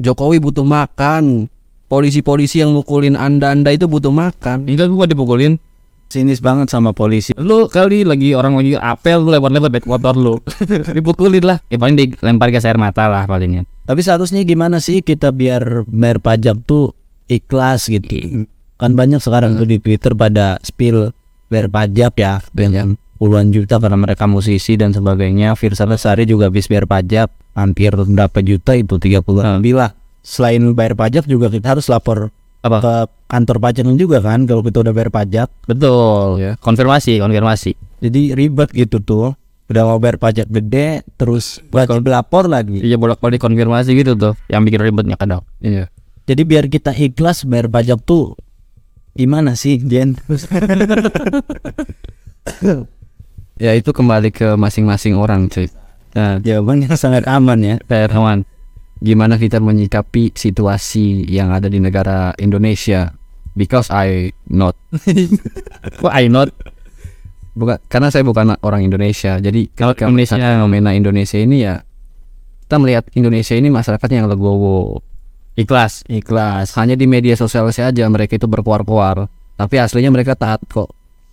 Jokowi 0.00 0.40
butuh 0.40 0.64
makan. 0.64 1.52
Polisi-polisi 1.90 2.62
yang 2.62 2.70
mukulin 2.72 3.18
anda-anda 3.18 3.74
itu 3.74 3.90
butuh 3.90 4.14
makan. 4.14 4.64
Enggak 4.64 4.88
gua 4.94 5.04
dipukulin. 5.10 5.58
Sinis 6.10 6.42
banget 6.42 6.66
sama 6.66 6.90
polisi. 6.90 7.30
Lu 7.38 7.70
kali 7.70 8.02
lagi 8.02 8.34
orang 8.34 8.58
lagi 8.58 8.74
apel 8.74 9.22
lu 9.22 9.30
lewat-lewat 9.30 9.70
back 9.70 9.86
motor 9.86 10.18
lu. 10.18 10.34
dipukulin 10.98 11.46
lah. 11.46 11.62
Ya 11.70 11.78
paling 11.78 11.94
dilempar 11.94 12.50
gas 12.50 12.66
air 12.66 12.74
mata 12.74 13.06
lah 13.06 13.30
palingnya. 13.30 13.62
Tapi 13.86 14.02
seharusnya 14.02 14.42
gimana 14.42 14.82
sih 14.82 15.06
kita 15.06 15.30
biar 15.30 15.86
bayar 15.86 16.18
pajak 16.18 16.66
tuh 16.66 16.98
ikhlas 17.30 17.86
gitu. 17.86 18.42
Kan 18.74 18.98
banyak 18.98 19.22
sekarang 19.22 19.54
tuh 19.54 19.70
di 19.70 19.78
Twitter 19.78 20.18
pada 20.18 20.58
spill 20.66 21.14
bayar 21.46 21.70
pajak 21.70 22.18
ya 22.18 22.42
dengan 22.50 22.98
puluhan 23.22 23.54
juta 23.54 23.78
karena 23.78 23.94
mereka 23.94 24.26
musisi 24.26 24.74
dan 24.74 24.90
sebagainya. 24.90 25.54
Firsa 25.54 25.86
Besari 25.86 26.26
juga 26.26 26.50
habis 26.50 26.66
bayar 26.66 26.90
pajak 26.90 27.30
hampir 27.54 27.94
berapa 27.94 28.42
juta 28.42 28.74
itu 28.74 28.98
30 28.98 29.22
lebih 29.62 29.78
lah. 29.78 29.94
Selain 30.26 30.74
bayar 30.74 30.98
pajak 30.98 31.30
juga 31.30 31.54
kita 31.54 31.78
harus 31.78 31.86
lapor 31.86 32.34
Apa? 32.60 32.78
ke 32.84 32.94
kantor 33.32 33.56
pajak 33.56 33.88
juga 33.96 34.20
kan 34.20 34.44
kalau 34.44 34.60
kita 34.60 34.84
udah 34.84 34.92
bayar 34.92 35.08
pajak. 35.08 35.48
Betul. 35.64 36.44
Ya. 36.44 36.52
Konfirmasi, 36.60 37.16
konfirmasi. 37.16 37.72
Jadi 38.04 38.36
ribet 38.36 38.68
gitu 38.76 39.00
tuh. 39.00 39.32
Udah 39.70 39.86
mau 39.86 40.02
bayar 40.02 40.18
pajak 40.18 40.50
gede 40.50 41.06
terus 41.14 41.62
wajib 41.70 42.04
lapor 42.10 42.50
lagi. 42.50 42.82
Iya 42.82 42.98
bolak-balik 42.98 43.40
konfirmasi 43.40 43.94
gitu 43.96 44.18
tuh. 44.18 44.34
Yang 44.50 44.62
bikin 44.68 44.80
ribetnya 44.82 45.16
kadang. 45.16 45.46
Iya. 45.62 45.88
Jadi 46.28 46.42
biar 46.44 46.68
kita 46.68 46.92
ikhlas 46.92 47.46
bayar 47.48 47.70
pajak 47.70 48.02
tuh 48.04 48.36
gimana 49.14 49.56
sih 49.56 49.80
Jen? 49.80 50.18
Ya 53.60 53.76
itu 53.76 53.92
kembali 53.92 54.32
ke 54.32 54.56
masing-masing 54.56 55.20
orang, 55.20 55.52
cuy. 55.52 55.68
Nah, 56.16 56.40
Jawaban 56.40 56.80
yang 56.80 56.96
sangat 56.96 57.28
aman 57.28 57.60
ya. 57.60 57.76
Pak 57.84 58.08
Hermawan, 58.08 58.48
gimana 59.00 59.40
kita 59.40 59.58
menyikapi 59.58 60.36
situasi 60.36 61.24
yang 61.28 61.50
ada 61.50 61.66
di 61.66 61.80
negara 61.80 62.36
Indonesia? 62.36 63.12
Because 63.50 63.90
I 63.90 64.30
not 64.46 64.78
Kok 66.00 66.12
I 66.14 66.30
not? 66.30 66.54
bukan 67.50 67.76
karena 67.90 68.08
saya 68.14 68.22
bukan 68.22 68.54
orang 68.62 68.86
Indonesia. 68.86 69.36
Jadi 69.42 69.74
kalau 69.74 69.92
Indonesia. 69.92 70.38
fenomena 70.38 70.94
Indonesia 70.94 71.38
ini 71.40 71.66
ya 71.66 71.82
kita 72.64 72.78
melihat 72.78 73.04
Indonesia 73.18 73.58
ini 73.58 73.66
masyarakatnya 73.66 74.22
yang 74.22 74.30
legowo, 74.30 75.02
Ikhlas. 75.58 76.06
ikhlas. 76.06 76.78
Hanya 76.78 76.94
di 76.94 77.10
media 77.10 77.34
sosial 77.34 77.66
saja 77.74 78.06
mereka 78.06 78.38
itu 78.38 78.46
berkuar-kuar, 78.46 79.26
tapi 79.58 79.82
aslinya 79.82 80.14
mereka 80.14 80.38
taat 80.38 80.62
kok 80.70 80.86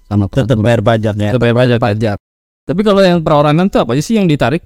sama 0.10 0.26
Tetap 0.34 0.58
bayar 0.58 0.82
pajak 0.82 1.14
ya. 1.14 1.30
Itu 1.30 1.38
bayar 1.38 1.54
pajak. 1.54 1.78
pajak. 1.78 2.18
Tapi 2.66 2.82
kalau 2.82 3.00
yang 3.06 3.22
perorangan 3.22 3.70
tuh 3.70 3.86
apa 3.86 3.94
sih 4.02 4.18
yang 4.18 4.26
ditarik? 4.26 4.66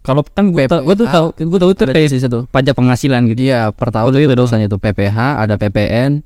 Kalau 0.00 0.24
kan 0.24 0.48
gue 0.48 0.64
tau, 0.64 0.80
gue 0.80 0.96
tuh 0.96 1.08
tahu, 1.08 1.26
gue 1.36 1.58
tahu 1.60 1.70
tuh 1.76 1.86
kayak 1.92 2.08
sih 2.08 2.20
itu. 2.24 2.40
pajak 2.48 2.72
penghasilan 2.72 3.20
gitu. 3.28 3.52
Iya, 3.52 3.68
per 3.76 3.92
tahun 3.92 4.16
itu 4.16 4.32
dosanya 4.32 4.64
itu 4.64 4.80
PPH, 4.80 5.44
ada 5.44 5.60
PPN, 5.60 6.24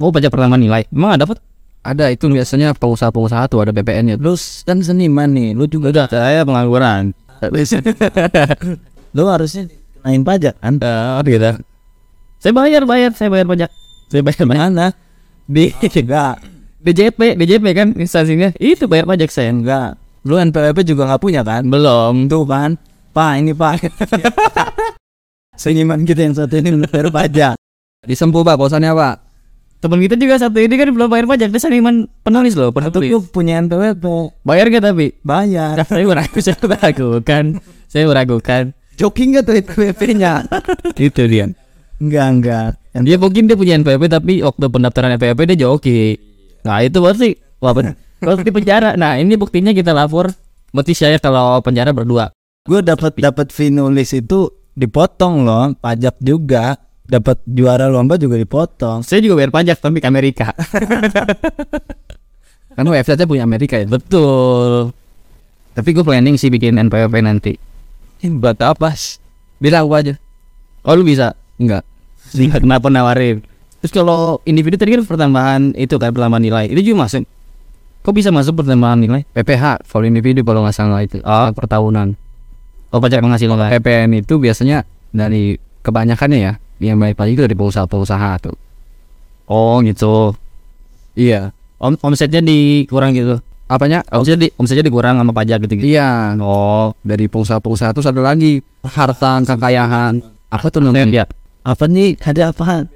Oh 0.00 0.08
pajak 0.08 0.32
pertama 0.32 0.56
nilai. 0.56 0.88
Emang 0.88 1.12
ada 1.12 1.28
dapat? 1.28 1.44
ada 1.80 2.12
itu 2.12 2.28
biasanya 2.28 2.76
pengusaha-pengusaha 2.76 3.48
tuh 3.48 3.64
ada 3.64 3.72
PPN-nya. 3.72 4.20
Lu 4.20 4.36
kan 4.64 4.84
seniman 4.84 5.32
nih, 5.32 5.56
lu 5.56 5.64
juga 5.64 5.92
Udah, 5.92 6.06
saya 6.12 6.44
pengangguran. 6.44 7.16
lu 9.16 9.22
harusnya 9.24 9.64
dikenain 9.64 10.22
pajak 10.24 10.54
kan? 10.60 10.76
Oh 10.80 11.24
gitu. 11.24 11.56
Saya 12.40 12.52
bayar, 12.52 12.84
bayar, 12.84 13.16
saya 13.16 13.32
bayar 13.32 13.48
pajak. 13.48 13.70
Saya 14.12 14.20
bayar 14.20 14.44
bayar. 14.44 14.60
Mana? 14.68 14.86
Di 15.48 15.72
Enggak, 15.72 16.34
DJP, 16.84 17.20
DJP 17.40 17.64
kan 17.72 17.88
instansinya. 17.96 18.52
Itu 18.60 18.84
bayar 18.84 19.08
pajak 19.08 19.32
saya. 19.32 19.48
enggak. 19.48 19.96
Lu 20.28 20.36
NPWP 20.36 20.84
juga 20.84 21.08
nggak 21.08 21.20
punya 21.20 21.40
kan? 21.40 21.64
Belum. 21.64 22.28
Tuh 22.28 22.44
kan, 22.44 22.76
Pak 23.10 23.32
ini 23.36 23.52
Pak. 23.52 23.72
Seniman 25.60 26.02
kita 26.02 26.24
yang 26.24 26.34
satu 26.34 26.56
ini 26.56 26.72
belum 26.72 26.88
bayar 26.88 27.08
pajak. 27.10 27.54
Disempuh 28.00 28.40
Pak, 28.40 28.56
bosannya 28.56 28.94
Pak. 28.94 29.14
Temen 29.80 30.00
kita 30.00 30.14
juga 30.14 30.36
satu 30.36 30.56
ini 30.56 30.76
kan 30.76 30.88
belum 30.88 31.08
bayar 31.08 31.26
pajak. 31.26 31.48
Dia 31.50 31.60
seniman 31.60 32.04
penulis 32.22 32.52
loh, 32.52 32.68
Tuh 32.68 32.76
penulis. 32.80 33.10
lu 33.10 33.20
punya 33.24 33.60
NPWP, 33.60 34.04
Bayar 34.40 34.68
gak 34.68 34.84
tapi? 34.86 35.16
bayar. 35.20 35.80
saya 35.82 36.04
meragu, 36.04 36.38
saya 36.44 36.56
meragukan. 36.58 37.44
Saya 37.88 38.04
meragukan. 38.06 38.62
Joking 38.96 39.28
nggak 39.32 39.44
tuh 39.44 39.54
NPWP-nya? 39.58 40.32
Itu 41.00 41.24
dia. 41.24 41.48
Enggak, 41.96 42.26
enggak. 42.30 42.68
Dia 43.00 43.16
mungkin 43.16 43.44
dia 43.44 43.56
punya 43.56 43.76
NPWP 43.76 44.04
tapi 44.06 44.40
waktu 44.40 44.64
pendaftaran 44.66 45.16
NPWP 45.16 45.40
dia 45.48 45.58
joki. 45.62 46.16
Nah 46.60 46.80
itu 46.80 46.98
pasti 46.98 47.32
wah 47.56 47.72
ben- 47.72 47.96
kalau 48.18 48.36
di 48.36 48.50
penjara. 48.50 48.96
Nah 48.96 49.16
ini 49.16 49.36
buktinya 49.36 49.72
kita 49.72 49.92
lapor. 49.92 50.32
Berarti 50.72 50.92
saya 50.92 51.16
kalau 51.16 51.60
penjara 51.60 51.92
berdua. 51.92 52.28
Gue 52.68 52.84
dapat 52.84 53.16
dapat 53.16 53.48
fee 53.48 53.72
nulis 53.72 54.12
itu 54.12 54.52
dipotong 54.76 55.48
loh, 55.48 55.72
pajak 55.80 56.20
juga. 56.20 56.76
Dapat 57.10 57.42
juara 57.48 57.90
lomba 57.90 58.20
juga 58.20 58.36
dipotong. 58.36 59.02
Saya 59.02 59.24
juga 59.24 59.40
bayar 59.40 59.50
pajak 59.50 59.82
tapi 59.82 59.98
ke 59.98 60.06
Amerika. 60.06 60.52
Kan 62.76 62.86
website-nya 62.86 63.26
punya 63.26 63.42
Amerika 63.48 63.80
ya. 63.80 63.88
Betul. 63.88 64.94
Tapi 65.74 65.88
gue 65.90 66.04
planning 66.06 66.38
sih 66.38 66.52
bikin 66.52 66.78
NPWP 66.78 67.14
nanti. 67.24 67.56
Ini 68.20 68.36
buat 68.38 68.60
apa? 68.62 68.92
Bilang 69.58 69.88
gua 69.88 70.04
aja. 70.04 70.14
Oh 70.84 70.94
lu 70.94 71.02
bisa? 71.02 71.34
Enggak. 71.56 71.82
Enggak 72.36 72.60
kenapa 72.62 72.86
nawarin? 72.92 73.42
Terus 73.80 73.92
kalau 73.96 74.38
individu 74.44 74.76
tadi 74.76 74.94
kan 74.94 75.02
pertambahan 75.02 75.72
itu 75.74 75.96
kan 75.96 76.12
pertambahan 76.12 76.44
nilai. 76.44 76.64
Itu 76.68 76.84
juga 76.84 77.08
masuk. 77.08 77.24
Kok 78.04 78.12
bisa 78.12 78.28
masuk 78.30 78.60
pertambahan 78.60 79.00
nilai? 79.00 79.24
PPH 79.32 79.88
for 79.88 80.04
individu 80.04 80.44
kalau 80.44 80.62
nggak 80.62 80.76
salah 80.76 81.00
itu. 81.02 81.18
Oh. 81.24 81.48
Per 81.50 81.64
tahunan. 81.66 82.29
Oh 82.90 82.98
pajak 82.98 83.22
penghasilan. 83.22 83.70
PPN 83.78 84.10
itu 84.18 84.34
biasanya 84.42 84.82
dari 85.14 85.54
kebanyakannya 85.86 86.38
ya, 86.38 86.52
yang 86.82 86.98
baik 86.98 87.14
pajak 87.14 87.38
itu 87.38 87.42
dari 87.46 87.54
pengusaha-pengusaha 87.54 88.30
tuh. 88.42 88.56
Oh 89.50 89.78
gitu. 89.82 90.34
Iya. 91.14 91.54
Om 91.78 91.98
omsetnya 92.02 92.42
dikurang 92.42 93.14
gitu. 93.14 93.38
Apanya? 93.70 94.02
Omsetnya 94.10 94.46
di 94.46 94.48
omsetnya 94.58 94.86
dikurang 94.86 95.18
sama 95.18 95.30
pajak 95.30 95.62
gitu. 95.66 95.78
-gitu. 95.78 95.86
Iya. 95.86 96.34
Oh, 96.42 96.94
Dari 97.02 97.30
pengusaha-pengusaha 97.30 97.94
terus 97.94 98.10
ada 98.10 98.22
lagi 98.22 98.62
harta 98.82 99.42
kekayaan. 99.42 100.22
Apa 100.50 100.66
tuh 100.70 100.82
namanya? 100.82 101.06
lihat. 101.06 101.28
Apa 101.62 101.86
nih? 101.86 102.18
Ada 102.18 102.50
apaan? 102.50 102.90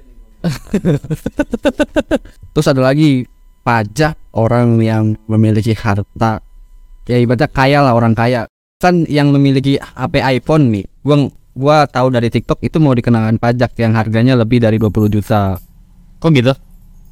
Terus 2.53 2.67
ada 2.69 2.81
lagi 2.83 3.25
pajak 3.65 4.13
orang 4.35 4.77
yang 4.83 5.17
memiliki 5.25 5.73
harta. 5.73 6.43
Ya 7.05 7.17
ibaratnya 7.21 7.49
kaya 7.49 7.79
lah 7.81 7.93
orang 7.93 8.13
kaya. 8.13 8.49
Kan 8.81 9.07
yang 9.07 9.31
memiliki 9.31 9.79
HP 9.79 10.19
iPhone 10.41 10.71
nih. 10.71 10.85
Gua 11.01 11.31
gua 11.55 11.77
tahu 11.87 12.11
dari 12.11 12.27
TikTok 12.27 12.59
itu 12.63 12.77
mau 12.83 12.91
dikenakan 12.91 13.39
pajak 13.39 13.79
yang 13.79 13.95
harganya 13.95 14.35
lebih 14.35 14.59
dari 14.59 14.75
20 14.75 15.09
juta. 15.09 15.55
Kok 16.19 16.31
gitu? 16.35 16.53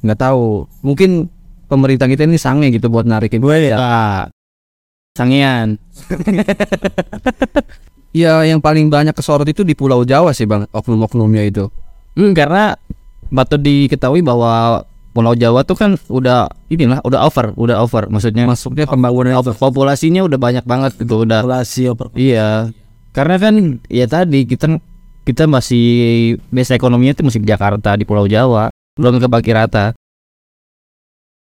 nggak 0.04 0.20
tahu 0.20 0.68
mungkin 0.84 1.32
pemerintah 1.64 2.04
kita 2.04 2.28
ini 2.28 2.36
sange 2.36 2.68
gitu 2.68 2.92
buat 2.92 3.08
narikin 3.08 3.40
Gue 3.40 3.72
ya. 3.72 3.80
Sangian. 5.16 5.80
ya 8.14 8.44
yang 8.44 8.60
paling 8.60 8.92
banyak 8.92 9.16
kesorot 9.16 9.48
itu 9.48 9.64
di 9.64 9.72
Pulau 9.72 10.04
Jawa 10.04 10.36
sih 10.36 10.44
bang 10.44 10.68
oknum-oknumnya 10.70 11.48
itu 11.48 11.66
Hmm, 12.14 12.30
karena 12.30 12.78
patut 13.26 13.58
diketahui 13.58 14.22
bahwa 14.22 14.86
Pulau 15.14 15.38
Jawa 15.38 15.62
tuh 15.62 15.78
kan 15.78 15.94
udah 16.10 16.50
inilah 16.66 16.98
udah 17.06 17.22
over, 17.22 17.54
udah 17.54 17.86
over 17.86 18.10
maksudnya. 18.10 18.50
masuknya 18.50 18.82
pembangunan 18.90 19.38
over. 19.38 19.54
Populasinya 19.54 20.26
udah 20.26 20.38
banyak 20.42 20.66
banget 20.66 20.98
gitu 20.98 21.22
udah. 21.22 21.46
Populasi 21.46 21.86
over. 21.86 22.10
Iya. 22.18 22.74
Karena 23.14 23.38
kan 23.38 23.78
ya 23.86 24.10
tadi 24.10 24.42
kita 24.42 24.82
kita 25.22 25.46
masih 25.46 25.86
base 26.50 26.74
ekonominya 26.74 27.14
itu 27.14 27.22
masih 27.22 27.40
di 27.40 27.48
Jakarta 27.48 27.94
di 27.94 28.02
Pulau 28.02 28.26
Jawa, 28.26 28.74
belum 28.98 29.22
kebagi 29.22 29.54
rata. 29.54 29.94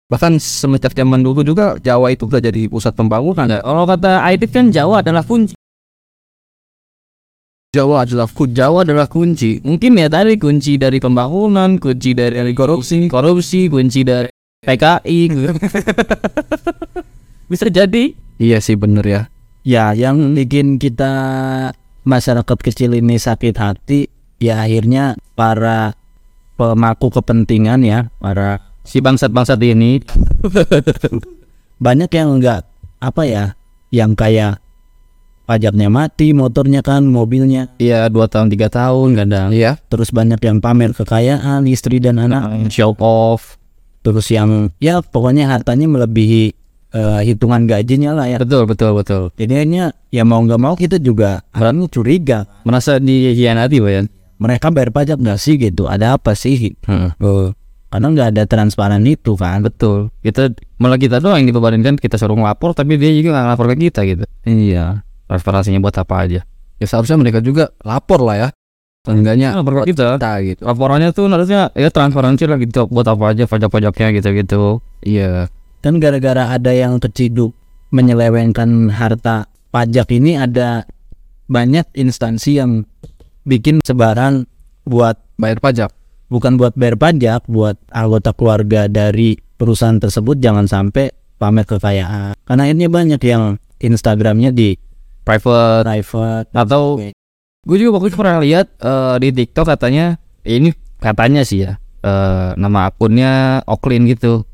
bahkan 0.08 0.40
semenjak 0.40 0.96
zaman 0.96 1.20
dulu 1.20 1.44
juga 1.44 1.76
Jawa 1.84 2.08
itu 2.08 2.24
udah 2.24 2.40
jadi 2.40 2.64
pusat 2.64 2.96
pembangunan 2.96 3.44
kalau 3.44 3.84
kata 3.84 4.24
Aidit 4.24 4.48
kan 4.48 4.72
Jawa 4.72 5.04
adalah 5.04 5.20
kunci. 5.20 5.52
Jawa 7.78 8.02
adalah 8.02 8.26
Jawa 8.26 8.82
adalah 8.82 9.06
kunci. 9.06 9.62
Mungkin 9.62 9.94
ya 9.94 10.10
tadi 10.10 10.34
kunci 10.34 10.74
dari 10.74 10.98
pembangunan, 10.98 11.78
kunci 11.78 12.18
dari 12.18 12.50
korupsi, 12.58 13.06
korupsi, 13.06 13.70
kunci 13.70 14.02
dari 14.02 14.26
PKI. 14.66 15.30
Bisa 17.50 17.70
jadi. 17.70 18.14
iya 18.38 18.62
sih 18.62 18.78
bener 18.78 19.02
ya 19.02 19.22
Ya, 19.66 19.92
yang 19.92 20.32
bikin 20.32 20.78
kita 20.78 21.10
masyarakat 22.06 22.58
kecil 22.62 22.96
ini 22.96 23.20
sakit 23.20 23.58
hati 23.58 24.08
ya 24.40 24.64
akhirnya 24.64 25.18
para 25.36 25.92
pemangku 26.56 27.12
kepentingan 27.12 27.84
ya 27.84 28.08
para 28.22 28.64
Si 28.88 29.04
bangsat-bangsat 29.04 29.60
ini 29.68 30.00
banyak 31.84 32.08
yang 32.08 32.40
enggak 32.40 32.64
apa 33.04 33.22
ya 33.28 33.44
yang 33.92 34.16
kayak 34.16 34.64
pajaknya 35.48 35.88
mati 35.88 36.36
motornya 36.36 36.84
kan 36.84 37.08
mobilnya. 37.08 37.72
Ya 37.80 38.12
dua 38.12 38.28
tahun 38.28 38.52
tiga 38.52 38.68
tahun 38.68 39.16
kadang. 39.16 39.48
Iya. 39.56 39.80
terus 39.88 40.12
banyak 40.12 40.36
yang 40.44 40.60
pamer 40.60 40.92
kekayaan 40.92 41.64
istri 41.64 41.96
dan 42.04 42.20
anak. 42.20 42.68
Show 42.68 42.92
off. 43.00 43.56
Terus 44.04 44.28
yang 44.28 44.68
ya 44.76 45.00
pokoknya 45.00 45.48
hartanya 45.48 45.88
melebihi 45.88 46.52
eh, 46.92 47.20
hitungan 47.24 47.64
gajinya 47.64 48.12
lah 48.12 48.28
ya. 48.28 48.36
Betul 48.36 48.68
betul 48.68 48.92
betul. 48.92 49.22
Jadinya 49.40 49.88
ya 50.12 50.28
mau 50.28 50.44
nggak 50.44 50.60
mau 50.60 50.76
kita 50.76 51.00
juga 51.00 51.40
harusnya 51.56 51.88
curiga. 51.88 52.38
Merasa 52.68 53.00
dihianati 53.00 53.80
ya? 53.80 54.04
Mereka 54.38 54.70
bayar 54.70 54.94
pajak 54.94 55.18
nggak 55.18 55.40
sih 55.40 55.58
gitu? 55.58 55.88
Ada 55.90 56.20
apa 56.20 56.36
sih? 56.38 56.78
Heeh. 56.86 57.10
Oh, 57.18 57.50
karena 57.90 58.06
nggak 58.12 58.28
ada 58.36 58.42
transparan 58.44 59.02
itu 59.02 59.34
kan? 59.34 59.64
Betul. 59.64 60.12
Kita 60.22 60.52
malah 60.78 61.00
kita 61.00 61.18
doang 61.18 61.42
yang 61.42 61.50
dibebankan 61.50 61.96
kita 61.96 62.20
suruh 62.20 62.36
ngelapor 62.36 62.76
tapi 62.76 63.00
dia 63.00 63.10
juga 63.16 63.34
nggak 63.34 63.44
ngelapor 63.50 63.66
ke 63.72 63.76
kita 63.90 64.00
gitu. 64.06 64.24
Iya. 64.46 65.07
Transparansinya 65.28 65.78
buat 65.78 65.94
apa 65.94 66.14
aja 66.18 66.40
Ya 66.78 66.86
seharusnya 66.86 67.18
mereka 67.18 67.38
juga 67.38 67.74
lapor 67.82 68.22
lah 68.22 68.36
ya. 68.38 68.48
Seenggaknya 69.02 69.50
lapor 69.52 69.82
ke 69.82 69.90
kita 69.90 70.14
kita 70.14 70.32
gitu. 70.42 70.60
laporannya 70.62 71.10
tuh 71.10 71.26
harusnya 71.26 71.70
ya 71.72 71.88
transparansi 71.88 72.44
lah 72.44 72.54
gitu 72.56 72.86
buat 72.86 73.02
apa 73.04 73.30
aja 73.30 73.44
pajak-pajaknya 73.44 74.08
gitu-gitu 74.14 74.78
Iya. 75.00 75.50
kan 75.78 75.98
gara-gara 75.98 76.50
ada 76.50 76.70
yang 76.70 76.98
keciduk 76.98 77.50
menyelewengkan 77.90 78.88
harta 78.90 79.46
pajak 79.68 80.06
ini 80.12 80.34
ada 80.34 80.86
banyak 81.44 81.84
instansi 81.94 82.56
yang 82.56 82.84
bikin 83.42 83.80
sebaran 83.82 84.46
buat 84.84 85.18
Bayar 85.34 85.58
pajak. 85.58 85.90
bukan 86.28 86.54
buat 86.54 86.74
bayar 86.74 86.94
pajak 86.94 87.42
buat 87.46 87.74
anggota 87.88 88.30
keluarga 88.32 88.86
dari 88.86 89.34
perusahaan 89.56 89.96
tersebut 89.96 90.38
jangan 90.38 90.66
sampai 90.66 91.10
pamer 91.36 91.64
kekayaan 91.64 92.38
karena 92.38 92.62
akhirnya 92.64 92.88
banyak 92.88 93.20
yang 93.20 93.42
Instagramnya 93.78 94.50
di 94.50 94.76
private. 95.28 95.84
Private. 95.84 96.46
Atau 96.56 96.96
gue 97.68 97.76
juga 97.76 98.00
waktu 98.00 98.08
itu 98.08 98.16
pernah 98.16 98.40
lihat 98.40 98.66
eh, 98.80 99.16
di 99.20 99.28
TikTok 99.44 99.66
katanya 99.68 100.16
ya 100.40 100.54
ini 100.56 100.72
katanya 100.96 101.44
sih 101.44 101.68
ya 101.68 101.76
eh, 102.00 102.50
nama 102.56 102.88
akunnya 102.88 103.60
Oklin 103.68 104.08
gitu 104.08 104.48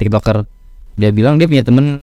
TikToker. 0.00 0.48
Dia 0.96 1.12
bilang 1.12 1.36
dia 1.36 1.44
punya 1.44 1.66
temen 1.66 2.00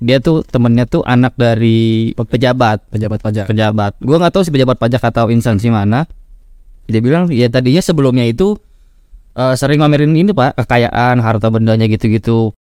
dia 0.00 0.16
tuh 0.16 0.40
temennya 0.48 0.88
tuh 0.88 1.04
anak 1.04 1.36
dari 1.36 2.16
pejabat. 2.16 2.88
Pejabat 2.88 3.20
pajak. 3.20 3.44
pejabat. 3.52 3.92
Gue 4.00 4.16
nggak 4.16 4.32
tahu 4.32 4.42
si 4.48 4.50
pejabat 4.50 4.80
pajak 4.80 5.04
atau 5.04 5.28
instansi 5.28 5.68
mana. 5.68 6.08
Dia 6.88 7.04
bilang 7.04 7.28
ya 7.28 7.52
tadinya 7.52 7.84
sebelumnya 7.84 8.24
itu 8.24 8.56
eh, 9.36 9.54
sering 9.60 9.84
ngamerin 9.84 10.16
ini 10.16 10.32
pak 10.32 10.56
kekayaan 10.56 11.20
harta 11.20 11.52
bendanya 11.52 11.84
gitu-gitu. 11.84 12.56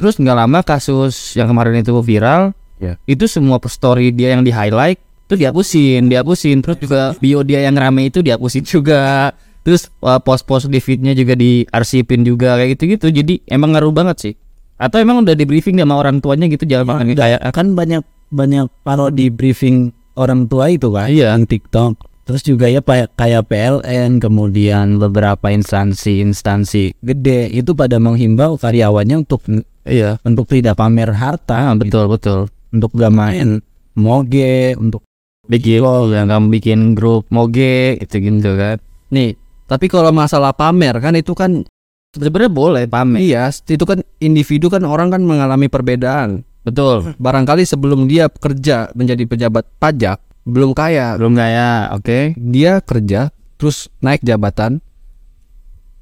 Terus 0.00 0.16
nggak 0.16 0.36
lama 0.48 0.64
kasus 0.64 1.36
yang 1.36 1.52
kemarin 1.52 1.84
itu 1.84 1.92
viral 2.00 2.56
Ya. 2.82 2.98
itu 3.06 3.30
semua 3.30 3.62
story 3.62 4.10
dia 4.10 4.34
yang 4.34 4.42
di 4.42 4.50
highlight 4.50 4.98
itu 5.32 5.40
dihapusin 5.40 6.12
dihapusin. 6.12 6.60
Terus 6.60 6.78
juga 6.84 7.00
bio 7.16 7.40
dia 7.40 7.64
yang 7.64 7.76
rame 7.80 8.12
itu 8.12 8.20
dihapusin 8.20 8.68
juga. 8.68 9.32
Terus 9.64 9.88
eh, 9.88 10.20
post-post 10.20 10.68
di 10.68 10.76
feednya 10.76 11.16
juga 11.16 11.32
diarsipin 11.32 12.20
juga 12.26 12.60
kayak 12.60 12.76
gitu-gitu. 12.76 13.08
Jadi 13.08 13.34
emang 13.48 13.72
ngaruh 13.72 13.94
banget 13.96 14.16
sih. 14.20 14.34
Atau 14.76 15.00
emang 15.00 15.24
udah 15.24 15.32
di 15.32 15.46
briefing 15.48 15.80
sama 15.80 15.96
orang 15.96 16.18
tuanya 16.20 16.50
gitu 16.50 16.66
jangan 16.68 16.98
makan 16.98 17.14
kayak 17.14 17.40
kan 17.54 17.72
banyak 17.72 18.02
banyak 18.34 18.66
paro 18.82 19.08
di 19.14 19.30
briefing 19.30 19.94
orang 20.18 20.50
tua 20.50 20.68
itu 20.68 20.90
kan 20.92 21.08
Iya. 21.08 21.32
yang 21.32 21.48
TikTok. 21.48 21.96
Terus 22.22 22.42
juga 22.46 22.70
ya 22.70 22.78
kayak 22.84 23.18
kayak 23.18 23.50
PLN 23.50 24.22
kemudian 24.22 24.98
beberapa 25.00 25.48
instansi-instansi 25.48 26.98
gede. 27.00 27.48
Itu 27.50 27.72
pada 27.72 27.96
menghimbau 27.96 28.60
karyawannya 28.60 29.26
untuk 29.26 29.42
iya. 29.88 30.18
untuk 30.26 30.50
tidak 30.50 30.76
pamer 30.76 31.14
harta 31.14 31.72
betul 31.78 32.06
betul. 32.12 32.40
Untuk 32.72 32.90
gak 32.96 33.12
main 33.12 33.60
moge 33.94 34.74
untuk 34.80 35.04
Bikin 35.42 35.82
yang 36.14 36.30
kamu 36.30 36.46
bikin 36.54 36.80
grup 36.94 37.26
moge 37.28 37.98
itu 37.98 38.14
gitu 38.22 38.54
kan. 38.54 38.78
Nih, 39.10 39.34
tapi 39.66 39.90
kalau 39.90 40.14
masalah 40.14 40.54
pamer 40.54 40.96
kan 41.02 41.18
itu 41.18 41.34
kan 41.34 41.66
Sebenarnya 42.14 42.52
boleh 42.52 42.84
pamer. 42.86 43.18
iya, 43.24 43.50
itu 43.50 43.82
kan 43.82 44.06
individu 44.22 44.70
kan 44.70 44.86
orang 44.86 45.10
kan 45.10 45.18
mengalami 45.26 45.66
perbedaan. 45.66 46.46
Betul. 46.62 47.18
Barangkali 47.18 47.66
sebelum 47.66 48.06
dia 48.06 48.30
kerja 48.30 48.94
menjadi 48.94 49.26
pejabat 49.26 49.66
pajak, 49.82 50.22
belum 50.46 50.78
kaya, 50.78 51.18
Belum 51.18 51.34
kaya, 51.34 51.90
oke. 51.90 52.38
dia 52.38 52.78
kerja 52.78 53.34
terus 53.62 53.86
naik 54.02 54.26
jabatan 54.26 54.82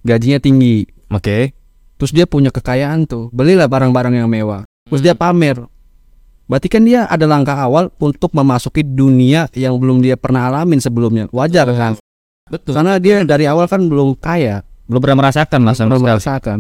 gajinya 0.01 0.41
tinggi 0.41 0.89
Oke. 1.13 1.53
terus 2.01 2.09
dia 2.09 2.25
punya 2.25 2.49
kekayaan 2.49 3.05
tuh 3.05 3.29
belilah 3.37 3.69
barang-barang 3.69 4.17
yang 4.17 4.33
mewah 4.33 4.65
terus 4.89 5.05
dia 5.05 5.13
pamer 5.13 5.61
berarti 6.51 6.67
kan 6.67 6.83
dia 6.83 7.07
ada 7.07 7.23
langkah 7.25 7.55
awal 7.55 7.95
untuk 7.97 8.35
memasuki 8.35 8.83
dunia 8.83 9.47
yang 9.55 9.79
belum 9.79 10.03
dia 10.03 10.19
pernah 10.19 10.51
alamin 10.51 10.77
sebelumnya 10.77 11.31
wajar 11.31 11.71
kan 11.71 11.95
Betul. 12.45 12.75
karena 12.75 12.99
dia 12.99 13.23
dari 13.23 13.47
awal 13.47 13.65
kan 13.65 13.79
belum 13.81 14.19
kaya 14.19 14.67
Belum 14.85 14.99
pernah 14.99 15.23
merasakan 15.23 15.63
lah 15.63 15.71
sama 15.73 15.89
belum 15.89 16.03
sekali. 16.03 16.11
merasakan 16.11 16.59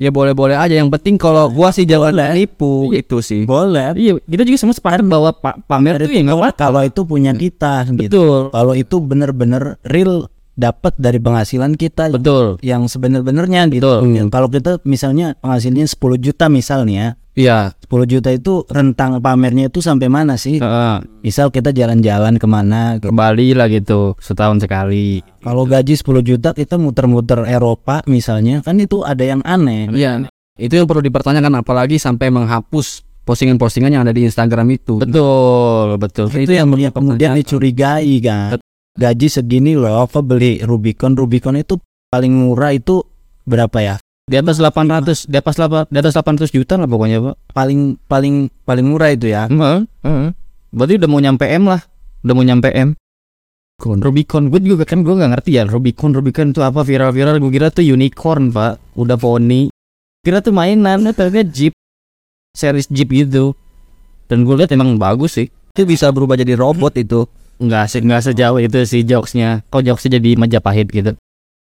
ya 0.00 0.08
boleh-boleh 0.08 0.56
aja 0.56 0.72
yang 0.72 0.88
penting 0.88 1.20
kalau 1.20 1.52
gua 1.52 1.68
sih 1.68 1.84
jangan 1.84 2.16
nipu 2.32 2.88
itu 2.90 3.20
sih 3.20 3.44
boleh 3.44 3.92
Iya, 3.92 4.16
kita 4.18 4.42
juga 4.42 4.56
semua 4.56 4.72
sepakat 4.72 5.04
bahwa 5.04 5.28
pa- 5.30 5.60
pamer 5.60 6.00
itu 6.00 6.16
ya 6.16 6.24
nggak 6.24 6.40
apa 6.40 6.48
kalau 6.58 6.80
itu 6.80 7.04
punya 7.04 7.36
kita 7.36 7.84
gitu 7.90 8.08
Betul. 8.08 8.38
kalau 8.48 8.72
itu 8.72 8.96
bener-bener 8.96 9.76
real 9.84 10.32
dapat 10.56 10.96
dari 10.96 11.16
penghasilan 11.16 11.72
kita 11.72 12.08
Betul. 12.10 12.56
yang 12.60 12.84
sebenar-benarnya 12.84 13.68
gitu. 13.68 14.04
Betul. 14.04 14.28
Kalau 14.28 14.48
kita 14.48 14.76
misalnya 14.84 15.32
penghasilannya 15.38 15.88
10 15.88 15.96
juta 16.20 16.48
misalnya, 16.48 17.16
iya 17.34 17.74
10 17.86 18.06
juta 18.06 18.30
itu 18.30 18.62
rentang 18.70 19.18
pamernya 19.18 19.70
itu 19.70 19.82
sampai 19.82 20.06
mana 20.06 20.38
sih? 20.38 20.62
Heeh. 20.62 20.96
Misal 21.26 21.50
kita 21.50 21.74
jalan-jalan 21.74 22.38
ke 22.38 22.46
mana? 22.46 22.96
gitu. 22.96 23.10
kembali 23.10 23.58
lah 23.58 23.66
gitu 23.66 24.14
setahun 24.22 24.62
sekali. 24.62 25.20
Kalau 25.42 25.66
gaji 25.66 25.94
10 25.98 26.22
juta 26.22 26.50
kita 26.54 26.78
muter-muter 26.78 27.46
Eropa 27.50 28.02
misalnya, 28.06 28.62
kan 28.62 28.78
itu 28.78 29.02
ada 29.02 29.22
yang 29.22 29.42
aneh. 29.42 29.90
iya 29.94 30.26
itu 30.60 30.76
yang 30.76 30.84
perlu 30.84 31.00
dipertanyakan 31.00 31.64
apalagi 31.64 31.96
sampai 31.96 32.28
menghapus 32.28 33.00
postingan-postingan 33.24 33.96
yang 33.96 34.02
ada 34.04 34.12
di 34.12 34.28
Instagram 34.28 34.68
itu 34.76 35.00
Betul, 35.00 35.96
betul. 35.96 36.28
Itu 36.28 36.52
yang 36.52 36.68
yang 36.76 36.92
kemudian 36.92 37.32
dicurigai 37.32 38.20
kan. 38.20 38.60
Gaji 38.98 39.26
segini 39.32 39.72
loh, 39.78 40.04
kok 40.04 40.26
beli 40.26 40.60
Rubicon? 40.60 41.16
Rubicon 41.16 41.56
itu 41.56 41.80
paling 42.12 42.34
murah 42.34 42.76
itu 42.76 43.00
berapa 43.48 43.78
ya? 43.80 43.96
Di 44.30 44.38
atas 44.38 44.62
800, 44.62 45.26
di 45.26 45.34
atas 45.34 45.58
8, 45.58 45.90
di 45.90 45.98
atas 45.98 46.14
800 46.14 46.54
juta 46.54 46.78
lah 46.78 46.86
pokoknya, 46.86 47.18
Pak. 47.18 47.34
Paling 47.50 47.98
paling 48.06 48.46
paling 48.62 48.86
murah 48.86 49.10
itu 49.10 49.26
ya. 49.26 49.50
Heeh, 49.50 49.82
heeh. 50.06 50.30
Berarti 50.70 51.02
udah 51.02 51.08
mau 51.10 51.18
nyampe 51.18 51.50
M 51.50 51.66
lah. 51.66 51.82
Udah 52.22 52.34
mau 52.38 52.46
nyampe 52.46 52.70
M. 52.70 52.94
Rubicon, 53.80 54.52
gue 54.52 54.60
juga 54.60 54.84
kan 54.84 55.00
gue 55.00 55.08
nggak 55.16 55.32
ngerti 55.32 55.56
ya 55.56 55.64
Rubicon, 55.64 56.12
Rubicon 56.12 56.52
itu 56.52 56.60
apa? 56.60 56.84
Viral-viral 56.84 57.40
Gue 57.40 57.48
kira 57.48 57.72
tuh 57.72 57.80
unicorn 57.80 58.52
pak, 58.52 58.76
udah 58.92 59.16
poni. 59.16 59.72
Kira 60.20 60.44
tuh 60.44 60.52
mainan, 60.52 61.00
ternyata 61.16 61.48
jeep. 61.48 61.72
Series 62.52 62.92
jeep 62.92 63.08
gitu. 63.08 63.56
Dan 64.28 64.44
gue 64.44 64.52
lihat 64.52 64.70
emang 64.76 65.00
bagus 65.00 65.40
sih. 65.40 65.48
Itu 65.72 65.88
bisa 65.88 66.12
berubah 66.12 66.36
jadi 66.36 66.60
robot 66.60 67.00
itu. 67.00 67.24
Nggak, 67.56 67.84
se 67.88 67.98
nggak 68.04 68.20
sejauh 68.30 68.60
itu 68.60 68.84
sih 68.84 69.00
jokesnya. 69.00 69.64
Kok 69.72 69.80
jokesnya 69.80 70.20
jadi 70.20 70.36
Majapahit 70.36 70.92
gitu. 70.92 71.16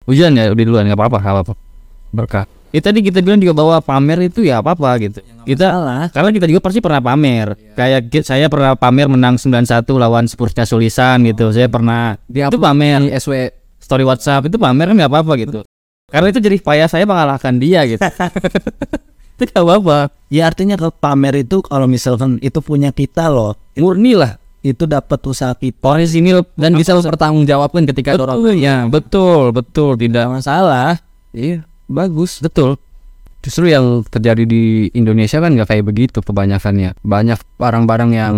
Hujan 0.03 0.35
ya, 0.35 0.51
udah 0.51 0.65
duluan, 0.67 0.83
nggak 0.91 0.99
apa-apa, 0.99 1.17
nggak 1.23 1.35
apa-apa 1.39 1.70
berkah 2.11 2.45
Ya 2.71 2.79
tadi 2.79 3.03
kita 3.03 3.19
bilang 3.19 3.43
juga 3.43 3.51
bahwa 3.51 3.83
pamer 3.83 4.31
itu 4.31 4.47
ya 4.47 4.63
apa-apa 4.63 4.95
gitu 5.03 5.19
Kita 5.43 5.75
Salah. 5.75 6.07
Karena 6.07 6.31
kita 6.31 6.47
juga 6.47 6.63
pasti 6.63 6.79
pernah 6.79 7.03
pamer. 7.03 7.59
Kayak 7.75 8.07
ki- 8.07 8.23
saya 8.23 8.47
pernah 8.47 8.79
pamer 8.79 9.11
menang 9.11 9.35
91 9.35 9.83
lawan 9.99 10.23
Spursnya 10.31 10.63
Sulisan 10.63 11.19
gitu. 11.27 11.51
Saya 11.51 11.67
pernah 11.67 12.15
di 12.31 12.39
itu 12.39 12.55
pamer 12.55 13.03
di 13.03 13.11
SW 13.11 13.51
story 13.75 14.07
WhatsApp 14.07 14.47
itu 14.47 14.55
pamer 14.55 14.87
kan 14.87 14.95
nggak 14.95 15.11
apa-apa 15.11 15.33
gitu. 15.35 15.59
Karena 16.07 16.31
itu 16.31 16.39
jadi 16.39 16.63
payah 16.63 16.87
saya 16.87 17.03
mengalahkan 17.03 17.59
dia 17.59 17.83
gitu. 17.83 17.99
itu 19.35 19.51
gak 19.51 19.63
apa-apa. 19.67 20.07
Ya 20.31 20.47
artinya 20.47 20.79
kalau 20.79 20.95
pamer 20.95 21.43
itu 21.43 21.59
kalau 21.59 21.91
misalkan 21.91 22.39
itu 22.39 22.63
punya 22.63 22.95
kita 22.95 23.27
loh, 23.27 23.51
Murni 23.75 24.15
lah. 24.15 24.39
itu 24.63 24.87
dapat 24.87 25.19
usaha 25.27 25.51
kita. 25.59 25.75
Loh. 25.83 26.45
dan 26.55 26.71
bisa 26.71 26.95
mempertanggungjawabkan 26.95 27.83
ketika 27.89 28.15
ada 28.15 28.31
orang 28.31 28.37
betul 28.39 28.55
ya, 28.55 28.75
betul, 28.87 29.43
betul, 29.51 29.91
tidak 29.99 30.29
Masalah. 30.29 31.01
iya 31.35 31.67
bagus 31.91 32.41
betul. 32.41 32.79
justru 33.41 33.73
yang 33.73 34.05
terjadi 34.05 34.45
di 34.45 34.89
Indonesia 34.93 35.41
kan 35.41 35.57
nggak 35.57 35.69
kayak 35.69 35.85
begitu 35.85 36.21
kebanyakannya 36.21 36.93
banyak 37.01 37.41
barang-barang 37.57 38.11
yang 38.13 38.35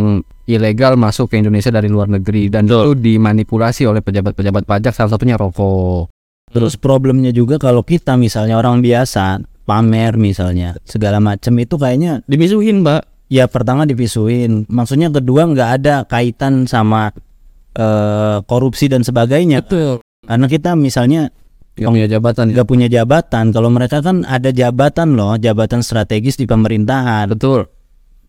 ilegal 0.48 0.96
masuk 0.96 1.32
ke 1.32 1.40
Indonesia 1.40 1.72
dari 1.72 1.92
luar 1.92 2.08
negeri 2.08 2.48
dan 2.48 2.68
itu 2.68 2.96
dimanipulasi 2.96 3.84
oleh 3.88 4.00
pejabat-pejabat 4.00 4.64
pajak 4.64 4.96
salah 4.96 5.12
satunya 5.16 5.36
rokok 5.36 6.14
Terus 6.54 6.78
problemnya 6.78 7.34
juga 7.34 7.58
kalau 7.58 7.82
kita 7.82 8.14
misalnya 8.14 8.62
orang 8.62 8.86
biasa 8.86 9.42
pamer 9.66 10.14
misalnya 10.22 10.78
segala 10.86 11.18
macam 11.18 11.58
itu 11.58 11.76
kayaknya 11.82 12.22
Dimisuhin, 12.30 12.86
Mbak. 12.86 13.02
Ya 13.34 13.50
pertama 13.50 13.90
divisuin. 13.90 14.70
Maksudnya 14.70 15.10
kedua 15.10 15.50
nggak 15.50 15.70
ada 15.82 15.96
kaitan 16.06 16.70
sama 16.70 17.10
eh, 17.74 18.38
korupsi 18.46 18.86
dan 18.86 19.02
sebagainya. 19.02 19.66
Betul. 19.66 20.06
Karena 20.30 20.46
kita 20.46 20.78
misalnya 20.78 21.34
Yang 21.74 21.92
punya 21.98 22.08
jabatan 22.10 22.44
ya. 22.46 22.52
nggak 22.54 22.68
punya 22.70 22.88
jabatan. 22.88 23.46
Kalau 23.50 23.70
mereka 23.74 23.98
kan 24.06 24.22
ada 24.30 24.54
jabatan 24.54 25.18
loh, 25.18 25.34
jabatan 25.42 25.82
strategis 25.82 26.38
di 26.38 26.46
pemerintahan. 26.46 27.34
Betul. 27.34 27.66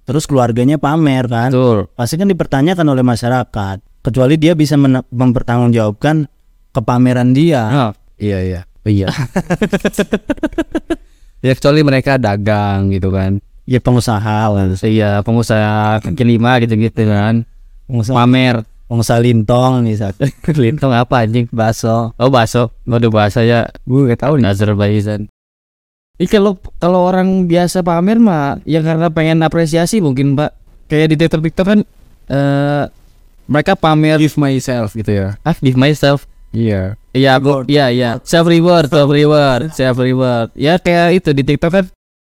Terus 0.04 0.24
keluarganya 0.24 0.80
pamer 0.80 1.28
kan. 1.28 1.52
Betul. 1.52 1.92
Pasti 1.92 2.16
kan 2.16 2.28
dipertanyakan 2.28 2.86
oleh 2.88 3.04
masyarakat. 3.04 3.76
Kecuali 4.04 4.36
dia 4.36 4.52
bisa 4.52 4.76
mempertanggungjawabkan 4.80 6.28
kepameran 6.72 7.32
dia. 7.32 7.62
Ah, 7.68 7.92
iya 8.20 8.40
iya. 8.40 8.60
Iya. 8.84 9.08
ya 11.44 11.52
kecuali 11.56 11.80
mereka 11.80 12.20
dagang 12.20 12.92
gitu 12.92 13.08
kan. 13.08 13.40
Ya 13.64 13.80
pengusaha, 13.80 14.52
kan. 14.52 14.76
Iya, 14.76 15.24
pengusaha 15.24 16.04
kaki 16.04 16.20
lima 16.20 16.60
gitu-gitu 16.60 17.08
kan. 17.08 17.48
pengusaha, 17.88 18.12
Pamer. 18.12 18.73
Pengusaha 18.86 19.18
lintong 19.18 19.82
misalnya. 19.82 20.28
Lintong 20.62 20.92
apa 20.92 21.24
anjing? 21.24 21.46
Baso. 21.48 22.12
Oh, 22.14 22.28
bakso. 22.28 22.70
Waduh, 22.84 23.08
bahasa 23.08 23.40
ya. 23.40 23.68
Gue 23.82 24.06
gak 24.06 24.22
tahu 24.22 24.38
nih 24.38 24.48
Azerbaijan. 24.48 25.26
Ih 26.14 26.30
kalau 26.30 26.54
kalau 26.78 27.10
orang 27.10 27.50
biasa 27.50 27.82
pamer 27.82 28.22
mah 28.22 28.62
ya 28.62 28.78
karena 28.80 29.10
pengen 29.10 29.42
apresiasi 29.42 29.98
mungkin 29.98 30.38
Pak. 30.38 30.54
Kayak 30.86 31.06
di 31.10 31.16
TikTok 31.18 31.42
TikTok 31.42 31.66
kan 31.66 31.80
eh 32.30 32.84
mereka 33.44 33.74
pamer 33.74 34.16
Give 34.16 34.38
myself 34.38 34.94
gitu 34.94 35.10
ya. 35.10 35.28
ah 35.42 35.56
give 35.58 35.74
myself. 35.74 36.24
Iya. 36.54 36.94
Iya, 37.10 37.34
gua- 37.38 37.66
iya, 37.66 37.90
iya. 37.90 38.10
Self 38.22 38.46
reward, 38.46 38.86
self 38.86 39.10
reward, 39.10 39.70
self 39.78 39.98
reward. 39.98 40.54
Ya 40.54 40.78
kayak 40.78 41.18
itu 41.18 41.30
di 41.30 41.42
TikTok 41.42 41.70
kan 41.72 41.84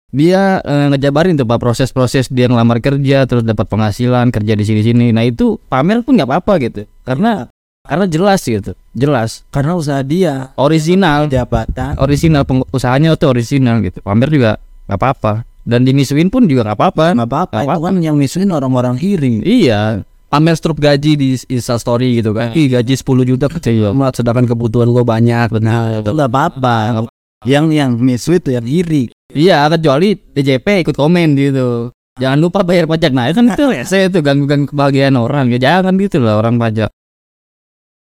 dia 0.08 0.63
eh, 0.63 0.88
ngejabarin 0.93 1.36
tuh 1.36 1.43
Pak 1.43 1.60
proses-proses 1.60 2.32
dia 2.32 2.48
ngelamar 2.48 2.80
kerja 2.80 3.28
terus 3.28 3.43
dapat 3.43 3.67
penghasilan 3.67 4.32
kerja 4.32 4.54
di 4.56 4.63
sini-sini. 4.63 5.12
Nah, 5.12 5.28
itu 5.28 5.60
pamer 5.67 6.00
pun 6.04 6.15
nggak 6.15 6.28
apa-apa 6.32 6.54
gitu. 6.63 6.88
Karena 7.04 7.52
karena 7.88 8.06
jelas 8.08 8.43
gitu. 8.43 8.76
Jelas, 8.91 9.48
Karena 9.48 9.80
usaha 9.80 10.04
dia 10.04 10.52
original, 10.60 11.32
jabatan. 11.32 11.96
original 12.00 12.43
usahanya 12.76 13.15
itu 13.15 13.26
original 13.28 13.80
gitu. 13.84 14.00
Pamer 14.04 14.28
juga 14.32 14.52
nggak 14.88 15.00
apa-apa. 15.00 15.34
Dan 15.67 15.84
dimisuin 15.84 16.32
pun 16.32 16.48
juga 16.48 16.67
nggak 16.72 16.78
apa-apa. 16.80 17.06
nggak 17.15 17.30
apa-apa. 17.32 17.58
Itu 17.67 17.80
kan 17.84 17.96
yang 18.00 18.15
misuin 18.15 18.52
orang-orang 18.52 18.96
iri. 19.04 19.43
Iya, 19.43 20.04
Pamer 20.28 20.60
strup 20.60 20.84
gaji 20.84 21.15
di 21.15 21.39
Insta 21.48 21.80
story 21.80 22.20
gitu 22.20 22.36
kan. 22.36 22.52
Ih 22.52 22.67
gaji 22.67 23.00
10 23.00 23.24
juta 23.24 23.48
kecil 23.48 23.96
amat 23.96 24.20
sedangkan 24.20 24.43
kebutuhan 24.43 24.91
gua 24.91 25.08
banyak 25.08 25.48
benar. 25.56 26.04
Nggak 26.04 26.28
apa-apa. 26.32 27.08
Yang 27.48 27.65
yang 27.72 27.91
misu 27.96 28.36
itu 28.36 28.52
yang 28.52 28.67
iri. 28.67 29.08
Iya, 29.36 29.68
kecuali 29.68 30.16
DJP 30.16 30.88
ikut 30.88 30.96
komen 30.96 31.36
gitu. 31.36 31.92
Jangan 32.18 32.40
lupa 32.40 32.63
bayar 32.63 32.88
pajak. 32.88 33.12
Nah, 33.12 33.30
kan 33.36 33.52
itu 33.54 33.66
saya 33.84 34.08
itu 34.08 34.24
ganggu-ganggu 34.24 34.72
kebahagiaan 34.72 35.20
orang. 35.20 35.52
Ya 35.52 35.60
jangan 35.60 36.00
gitu 36.00 36.24
lah 36.24 36.40
orang 36.40 36.56
pajak. 36.58 36.90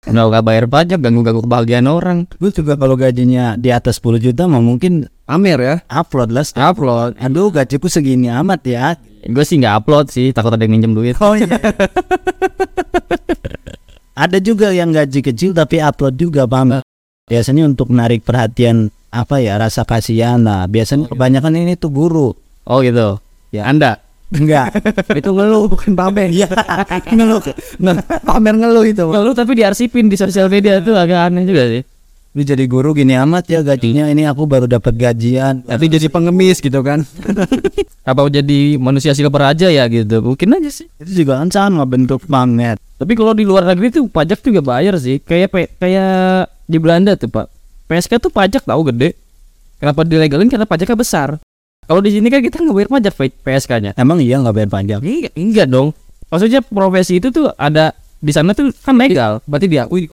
Udah 0.07 0.23
nggak 0.31 0.45
bayar 0.47 0.65
pajak, 0.71 0.99
ganggu-ganggu 1.03 1.43
kebahagiaan 1.43 1.85
orang. 1.91 2.31
Gue 2.39 2.49
juga 2.55 2.79
kalau 2.79 2.95
gajinya 2.95 3.59
di 3.59 3.75
atas 3.75 3.99
10 3.99 4.23
juta 4.23 4.47
mah 4.47 4.63
mungkin 4.63 5.11
Pamer 5.27 5.59
ya. 5.59 5.75
upload 5.91 6.31
lah. 6.31 6.47
Upload. 6.55 7.19
Aduh 7.19 7.51
gajiku 7.51 7.91
segini 7.91 8.31
amat 8.31 8.63
ya. 8.63 8.95
Gue 9.27 9.43
sih 9.43 9.59
nggak 9.59 9.83
upload 9.83 10.07
sih, 10.07 10.31
takut 10.31 10.55
ada 10.55 10.63
yang 10.63 10.79
minjem 10.79 10.95
duit. 10.95 11.19
Oh 11.19 11.35
iya. 11.35 11.59
Ada 14.17 14.41
juga 14.41 14.73
yang 14.73 14.89
gaji 14.89 15.21
kecil 15.21 15.53
tapi 15.53 15.77
upload 15.77 16.17
juga 16.17 16.49
paham. 16.49 16.81
Biasanya 17.27 17.67
untuk 17.67 17.91
menarik 17.91 18.23
perhatian 18.23 18.87
apa 19.11 19.43
ya 19.43 19.59
rasa 19.59 19.83
kasihan 19.83 20.39
lah. 20.47 20.63
Biasanya 20.71 21.11
kebanyakan 21.11 21.59
ini 21.59 21.75
tuh 21.75 21.91
guru. 21.91 22.31
Oh 22.63 22.79
gitu. 22.79 23.19
Ya. 23.51 23.67
Anda. 23.67 23.99
Enggak. 24.31 24.79
itu 25.19 25.29
ngeluh 25.35 25.67
bukan 25.67 25.91
pamer. 25.91 26.31
Iya. 26.31 26.47
Ngeluh. 27.11 27.43
pamer 28.23 28.55
ngeluh 28.55 28.85
itu. 28.87 29.03
Lalu 29.03 29.35
tapi 29.35 29.59
diarsipin 29.59 30.07
di 30.07 30.15
sosial 30.15 30.47
media 30.47 30.79
tuh 30.79 30.95
agak 30.95 31.27
aneh 31.27 31.43
juga 31.43 31.67
sih. 31.67 31.83
Lu 32.31 32.47
jadi 32.47 32.63
guru 32.63 32.95
gini 32.95 33.19
amat 33.19 33.43
ya 33.51 33.59
gajinya 33.59 34.07
ini 34.07 34.23
aku 34.23 34.47
baru 34.47 34.63
dapat 34.63 34.95
gajian. 34.95 35.67
Nanti 35.67 35.85
jadi 35.91 36.07
pengemis 36.07 36.63
gitu 36.63 36.79
kan. 36.79 37.03
Apa 38.07 38.23
jadi 38.31 38.79
manusia 38.79 39.11
silver 39.11 39.51
aja 39.51 39.67
ya 39.67 39.83
gitu. 39.91 40.23
Mungkin 40.23 40.63
aja 40.63 40.71
sih. 40.71 40.87
Itu 40.95 41.27
juga 41.27 41.43
kan 41.43 41.51
sama 41.51 41.83
bentuk 41.83 42.23
pamer. 42.23 42.79
Tapi 42.79 43.13
kalau 43.19 43.35
di 43.35 43.43
luar 43.43 43.67
negeri 43.67 43.91
tuh 43.91 44.07
pajak 44.07 44.39
juga 44.47 44.63
bayar 44.63 44.95
sih. 44.95 45.19
Kayak 45.19 45.75
kayak 45.75 46.55
di 46.67 46.77
Belanda 46.77 47.15
tuh 47.15 47.31
pak. 47.31 47.47
PSK 47.87 48.19
tuh 48.19 48.29
pajak 48.29 48.67
tahu 48.67 48.91
gede. 48.91 49.15
Kenapa 49.79 50.03
dilegalin? 50.03 50.51
Karena 50.51 50.67
pajaknya 50.67 50.99
besar. 50.99 51.29
Kalau 51.87 52.03
di 52.03 52.11
sini 52.11 52.27
kan 52.27 52.43
kita 52.43 52.59
nggak 52.59 52.75
bayar 52.75 52.89
pajak 52.91 53.13
PSK-nya. 53.15 53.91
Emang 53.95 54.19
iya 54.19 54.35
nggak 54.43 54.55
bayar 54.59 54.69
pajak? 54.69 54.99
Enggak, 54.99 55.33
enggak 55.39 55.67
dong. 55.71 55.95
Maksudnya 56.27 56.59
profesi 56.59 57.23
itu 57.23 57.31
tuh 57.31 57.47
ada 57.55 57.95
di 58.19 58.31
sana 58.35 58.51
tuh 58.51 58.75
kan 58.83 58.99
legal. 58.99 59.39
Berarti 59.47 59.71
diakui 59.71 60.11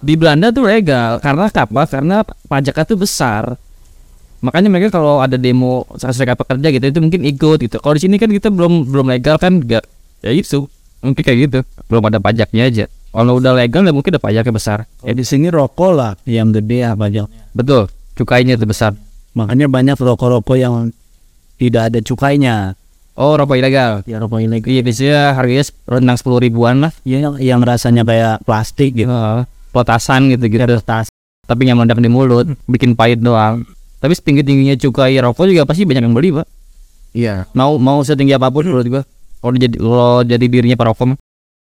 Di 0.00 0.16
Belanda 0.16 0.48
tuh 0.48 0.64
legal. 0.64 1.20
Karena 1.20 1.52
apa? 1.52 1.82
Karena 1.84 2.24
pajaknya 2.24 2.84
tuh 2.88 2.96
besar. 2.96 3.44
Makanya 4.40 4.72
mereka 4.72 4.88
kalau 4.96 5.20
ada 5.20 5.36
demo 5.36 5.84
serikat 6.00 6.40
pekerja 6.40 6.72
gitu 6.72 6.86
itu 6.88 7.00
mungkin 7.04 7.20
ikut 7.28 7.58
gitu. 7.60 7.76
Kalau 7.84 7.92
di 7.92 8.02
sini 8.08 8.16
kan 8.16 8.32
kita 8.32 8.48
belum 8.48 8.88
belum 8.88 9.12
legal 9.12 9.36
kan 9.36 9.60
enggak. 9.60 9.84
Ya 10.24 10.32
itu. 10.32 10.64
Mungkin 11.04 11.20
kayak 11.20 11.38
gitu. 11.44 11.58
Belum 11.92 12.00
ada 12.08 12.16
pajaknya 12.16 12.64
aja. 12.64 12.84
Kalau 13.10 13.42
udah 13.42 13.52
legal 13.58 13.82
ya 13.82 13.90
mungkin 13.90 14.14
ada 14.14 14.22
pajaknya 14.22 14.54
besar. 14.54 14.78
Ya 15.02 15.10
di 15.10 15.26
sini 15.26 15.50
rokok 15.50 15.90
lah 15.90 16.12
yang 16.26 16.54
gede 16.54 16.86
ya 16.86 16.94
pajaknya. 16.94 17.42
Betul. 17.50 17.90
Cukainya 18.14 18.54
itu 18.54 18.66
besar. 18.70 18.94
Makanya 19.34 19.66
banyak 19.66 19.98
rokok-rokok 19.98 20.56
yang 20.58 20.94
tidak 21.58 21.90
ada 21.90 21.98
cukainya. 21.98 22.78
Oh, 23.18 23.34
rokok 23.34 23.58
ilegal. 23.58 24.06
Ya 24.06 24.22
rokok 24.22 24.38
ilegal. 24.38 24.70
Iya, 24.70 24.80
biasanya 24.86 25.34
harganya 25.34 25.64
rendang 25.90 26.16
sepuluh 26.16 26.38
ribuan 26.38 26.86
lah. 26.86 26.92
Ya 27.02 27.18
yang, 27.18 27.34
yang 27.42 27.60
rasanya 27.60 28.06
kayak 28.06 28.46
plastik 28.46 28.94
gitu. 28.94 29.10
Heeh. 29.10 29.42
Potasan 29.74 30.30
gitu 30.30 30.46
gitu. 30.46 30.62
Tas. 30.82 31.10
Tapi 31.50 31.66
nggak 31.66 31.76
meledak 31.82 31.98
di 31.98 32.10
mulut, 32.10 32.46
bikin 32.70 32.94
pahit 32.94 33.18
doang. 33.18 33.66
Tapi 33.98 34.14
setinggi 34.14 34.46
tingginya 34.46 34.78
cukai 34.78 35.18
rokok 35.18 35.50
juga 35.50 35.66
pasti 35.66 35.82
banyak 35.82 36.06
yang 36.06 36.14
beli, 36.14 36.30
Pak. 36.30 36.46
Iya. 37.10 37.50
Mau 37.58 37.74
mau 37.76 38.00
setinggi 38.06 38.38
apa 38.38 38.54
pun 38.54 38.64
menurut 38.64 38.86
gua. 38.86 39.02
Kalau 39.42 39.56
jadi 39.58 39.76
kalau 39.76 40.22
jadi 40.22 40.46
dirinya 40.46 40.78
perokok. 40.78 41.18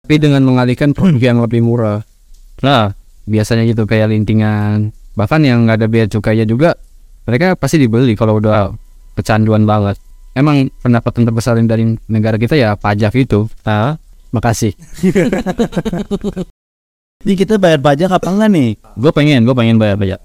Tapi 0.07 0.23
dengan 0.23 0.39
mengalihkan 0.47 0.95
produk 0.95 1.19
yang 1.19 1.43
lebih 1.43 1.67
murah. 1.67 1.99
Nah, 2.63 2.95
Biasanya 3.27 3.67
gitu 3.67 3.83
kayak 3.83 4.15
lintingan. 4.15 4.95
Bahkan 5.19 5.43
yang 5.43 5.67
nggak 5.67 5.83
ada 5.83 5.87
biaya 5.91 6.07
cukainya 6.07 6.47
juga 6.47 6.79
mereka 7.27 7.59
pasti 7.59 7.75
dibeli 7.75 8.15
kalau 8.15 8.39
udah 8.39 8.71
kecanduan 9.19 9.67
banget. 9.67 9.99
Emang 10.31 10.71
pendapatan 10.79 11.27
terbesar 11.27 11.59
dari 11.59 11.99
negara 12.07 12.39
kita 12.39 12.55
ya 12.55 12.79
pajak 12.79 13.11
itu. 13.19 13.51
nah, 13.67 13.99
Makasih. 14.31 14.71
Ini 17.27 17.33
kita 17.35 17.59
bayar 17.59 17.83
pajak 17.83 18.13
apa 18.13 18.29
enggak 18.31 18.49
nih? 18.53 18.69
gua 18.95 19.11
pengen, 19.11 19.43
gua 19.43 19.55
pengen 19.57 19.75
bayar 19.75 19.99
pajak. 19.99 20.21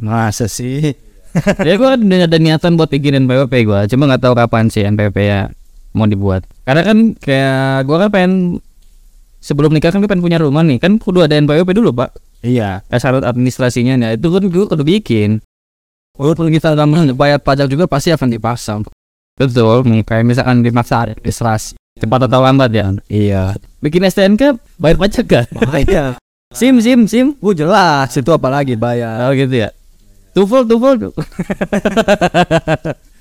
Masa 0.00 0.50
sih? 0.50 0.96
ya 1.68 1.74
gua 1.78 1.94
udah 1.94 2.26
ada 2.26 2.38
niatan 2.40 2.74
buat 2.74 2.90
bikinin 2.90 3.30
PWP 3.30 3.54
gua, 3.68 3.86
cuma 3.86 4.10
nggak 4.10 4.22
tahu 4.24 4.34
kapan 4.34 4.72
sih 4.72 4.82
NPWP 4.88 5.18
ya 5.22 5.52
mau 5.92 6.08
dibuat. 6.08 6.48
Karena 6.64 6.82
kan 6.82 6.98
kayak 7.20 7.84
gua 7.84 8.06
kan 8.06 8.10
pengen 8.10 8.32
sebelum 9.44 9.76
nikah 9.76 9.92
kan 9.92 10.00
gua 10.00 10.08
pengen 10.08 10.24
punya 10.24 10.40
rumah 10.40 10.64
nih, 10.64 10.80
kan 10.80 10.96
kudu 10.96 11.20
ada 11.20 11.36
NPWP 11.36 11.76
dulu, 11.76 11.92
Pak. 11.92 12.40
Iya. 12.40 12.80
Eh, 12.88 12.96
syarat 12.96 13.28
administrasinya 13.28 14.00
nah 14.00 14.16
itu 14.16 14.32
kan 14.32 14.48
gua 14.48 14.64
kudu 14.64 14.80
bikin. 14.80 15.44
Walaupun 16.16 16.48
kita 16.48 16.72
dalam 16.72 17.12
bayar 17.12 17.44
pajak 17.44 17.68
juga 17.68 17.84
pasti 17.84 18.08
akan 18.08 18.32
dipasang. 18.32 18.80
Betul, 19.34 19.82
Kayak 20.06 20.24
misalkan 20.24 20.62
dimaksa 20.62 21.10
administrasi. 21.10 21.74
cepat 21.94 22.26
atau 22.26 22.42
lambat 22.42 22.70
ya. 22.74 22.90
Iya. 23.06 23.54
Bikin 23.78 24.02
STNK 24.02 24.58
bayar 24.78 24.96
pajak 24.98 25.24
gak? 25.26 25.46
Iya. 25.84 26.18
SIM, 26.54 26.78
SIM, 26.78 27.10
SIM. 27.10 27.26
Oh 27.42 27.50
jelas 27.50 28.14
itu 28.14 28.30
apalagi 28.30 28.78
bayar. 28.78 29.26
Oh 29.26 29.34
gitu 29.34 29.66
ya. 29.66 29.74
Tufel, 30.34 30.66
tufel. 30.66 30.94
tuh. 30.98 31.12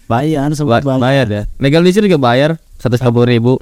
Bayar 0.04 0.52
Ba- 0.52 0.84
bayar. 0.84 1.00
bayar 1.00 1.28
ya. 1.32 1.44
Legalisir 1.58 2.04
juga 2.06 2.20
bayar 2.20 2.60
satu 2.92 3.24
ribu. 3.24 3.56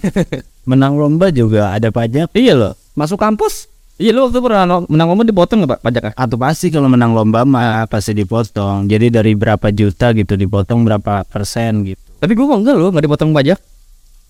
Menang 0.68 1.00
lomba 1.00 1.32
juga 1.32 1.72
ada 1.72 1.88
pajak. 1.88 2.34
iya 2.36 2.52
loh. 2.52 2.76
Masuk 2.92 3.16
kampus 3.16 3.70
Iya 4.00 4.16
lo 4.16 4.32
waktu 4.32 4.40
pernah 4.40 4.80
menang 4.88 5.12
lomba 5.12 5.28
dipotong 5.28 5.60
nggak 5.60 5.70
pak 5.76 5.80
pajaknya? 5.84 6.12
Atau 6.16 6.40
pasti 6.40 6.72
kalau 6.72 6.88
menang 6.88 7.12
lomba 7.12 7.44
mah 7.44 7.84
pasti 7.84 8.16
dipotong. 8.16 8.88
Jadi 8.88 9.12
dari 9.12 9.36
berapa 9.36 9.68
juta 9.76 10.16
gitu 10.16 10.40
dipotong 10.40 10.88
berapa 10.88 11.28
persen 11.28 11.84
gitu. 11.84 12.00
Tapi 12.16 12.32
gua 12.32 12.56
enggak 12.56 12.80
loh 12.80 12.88
nggak 12.96 13.04
dipotong 13.04 13.36
pajak. 13.36 13.60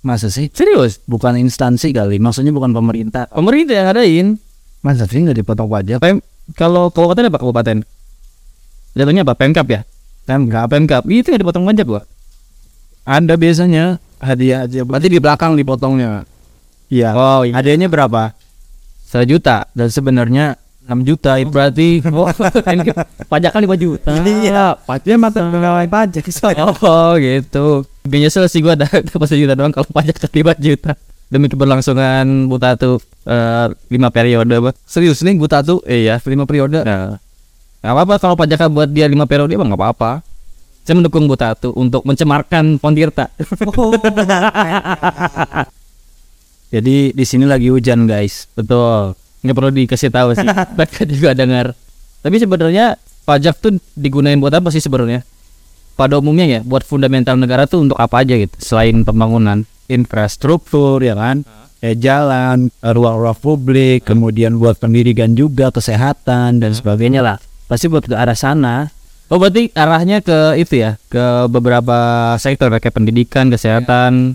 Masa 0.02 0.26
sih? 0.26 0.50
Serius? 0.50 0.98
Bukan 1.06 1.38
instansi 1.38 1.94
kali. 1.94 2.18
Maksudnya 2.18 2.50
bukan 2.50 2.74
pemerintah. 2.74 3.30
Pemerintah 3.30 3.74
yang 3.78 3.86
ngadain. 3.94 4.26
Masa 4.82 5.06
sih 5.06 5.22
nggak 5.22 5.38
dipotong 5.38 5.70
pajak? 5.70 6.02
Pem 6.02 6.18
kalau 6.58 6.90
kabupaten 6.90 7.30
apa 7.30 7.38
kabupaten? 7.38 7.76
Jatuhnya 8.98 9.22
apa? 9.22 9.38
Pemkap 9.38 9.70
ya? 9.70 9.86
Pemkap. 10.26 10.66
Pemkap. 10.66 11.06
Itu 11.06 11.30
nggak 11.30 11.46
dipotong 11.46 11.62
pajak 11.70 11.86
gua. 11.86 12.02
Ada 13.06 13.38
biasanya 13.38 14.02
hadiah 14.20 14.68
aja. 14.68 14.84
berarti 14.84 15.08
di 15.08 15.18
belakang 15.18 15.56
dipotongnya. 15.56 16.22
Iya. 16.86 17.10
Oh 17.12 17.42
iya. 17.42 17.56
Hadiahnya 17.56 17.88
berapa? 17.88 18.36
Sejuta. 19.02 19.66
Dan 19.72 19.88
sebenarnya 19.88 20.54
6 20.86 21.06
juta 21.06 21.38
itu 21.38 21.50
Berarti 21.54 22.02
oh, 22.02 22.26
ini 22.66 22.90
pajaknya 23.30 23.60
5 23.62 23.78
juta. 23.78 24.10
iya 24.26 24.74
pajaknya 24.74 25.18
mata 25.22 25.38
pegawai 25.46 25.86
pajak 25.86 26.24
Oh 26.82 27.14
gitu. 27.14 27.86
Gak 28.02 28.18
nyesel 28.18 28.50
sih 28.50 28.58
gua 28.58 28.74
dapat 28.80 29.06
sejuta 29.28 29.54
doang 29.54 29.70
kalau 29.70 29.86
pajak 29.90 30.18
ke 30.18 30.26
5 30.42 30.58
juta. 30.58 30.98
Demi 31.30 31.46
keberlangsungan 31.46 32.26
buta 32.50 32.74
tuh 32.74 32.98
eh, 33.22 33.70
lima 33.86 34.10
periode 34.10 34.50
apa? 34.50 34.74
Serius 34.82 35.22
nih 35.22 35.38
buta 35.38 35.62
tuh 35.62 35.78
Iya. 35.86 36.18
lima 36.26 36.42
periode. 36.42 36.82
Nah, 36.82 37.22
nggak 37.80 37.92
apa-apa 37.94 38.14
kalau 38.18 38.34
pajaknya 38.34 38.66
buat 38.66 38.90
dia 38.90 39.06
lima 39.06 39.30
periode 39.30 39.54
emang 39.54 39.70
nggak 39.70 39.78
apa-apa. 39.78 40.26
Saya 40.90 40.98
mendukung 40.98 41.30
buta 41.30 41.54
tuh 41.54 41.70
untuk 41.78 42.02
mencemarkan 42.02 42.82
Pontirta. 42.82 43.30
jadi 46.74 47.14
di 47.14 47.22
sini 47.22 47.46
lagi 47.46 47.70
hujan 47.70 48.10
guys 48.10 48.50
Betul. 48.58 49.14
Nggak 49.46 49.54
perlu 49.54 49.70
dikasih 49.70 50.10
tahu 50.10 50.34
sih. 50.34 50.50
Mereka 50.74 51.06
juga 51.06 51.30
dengar. 51.38 51.78
Tapi 52.26 52.42
sebenarnya 52.42 52.98
pajak 53.22 53.62
tuh 53.62 53.78
digunain 53.94 54.34
buat 54.42 54.50
apa 54.50 54.74
sih 54.74 54.82
sebenarnya? 54.82 55.22
Pada 55.94 56.18
umumnya 56.18 56.58
ya, 56.58 56.60
buat 56.66 56.82
fundamental 56.82 57.38
negara 57.38 57.70
tuh 57.70 57.86
untuk 57.86 57.94
apa 57.94 58.26
aja 58.26 58.34
gitu 58.34 58.58
selain 58.58 59.06
pembangunan. 59.06 59.62
infrastruktur 59.86 61.02
ya 61.06 61.14
kan 61.14 61.46
ya 61.78 61.94
jalan 61.98 62.70
ruang-ruang 62.82 63.38
publik 63.38 64.06
kemudian 64.06 64.58
buat 64.58 64.78
pendidikan 64.78 65.38
juga 65.38 65.70
kesehatan 65.70 66.58
dan 66.58 66.70
sebagainya 66.74 67.22
lah 67.22 67.38
pasti 67.66 67.90
buat 67.90 68.06
ke 68.06 68.14
arah 68.14 68.38
sana 68.38 68.90
Oh 69.30 69.38
berarti 69.38 69.70
arahnya 69.78 70.18
ke 70.20 70.58
itu 70.58 70.82
ya, 70.82 70.98
ke 71.06 71.46
beberapa 71.46 72.34
sektor 72.42 72.66
kayak 72.66 72.90
pendidikan, 72.90 73.46
kesehatan, 73.46 74.34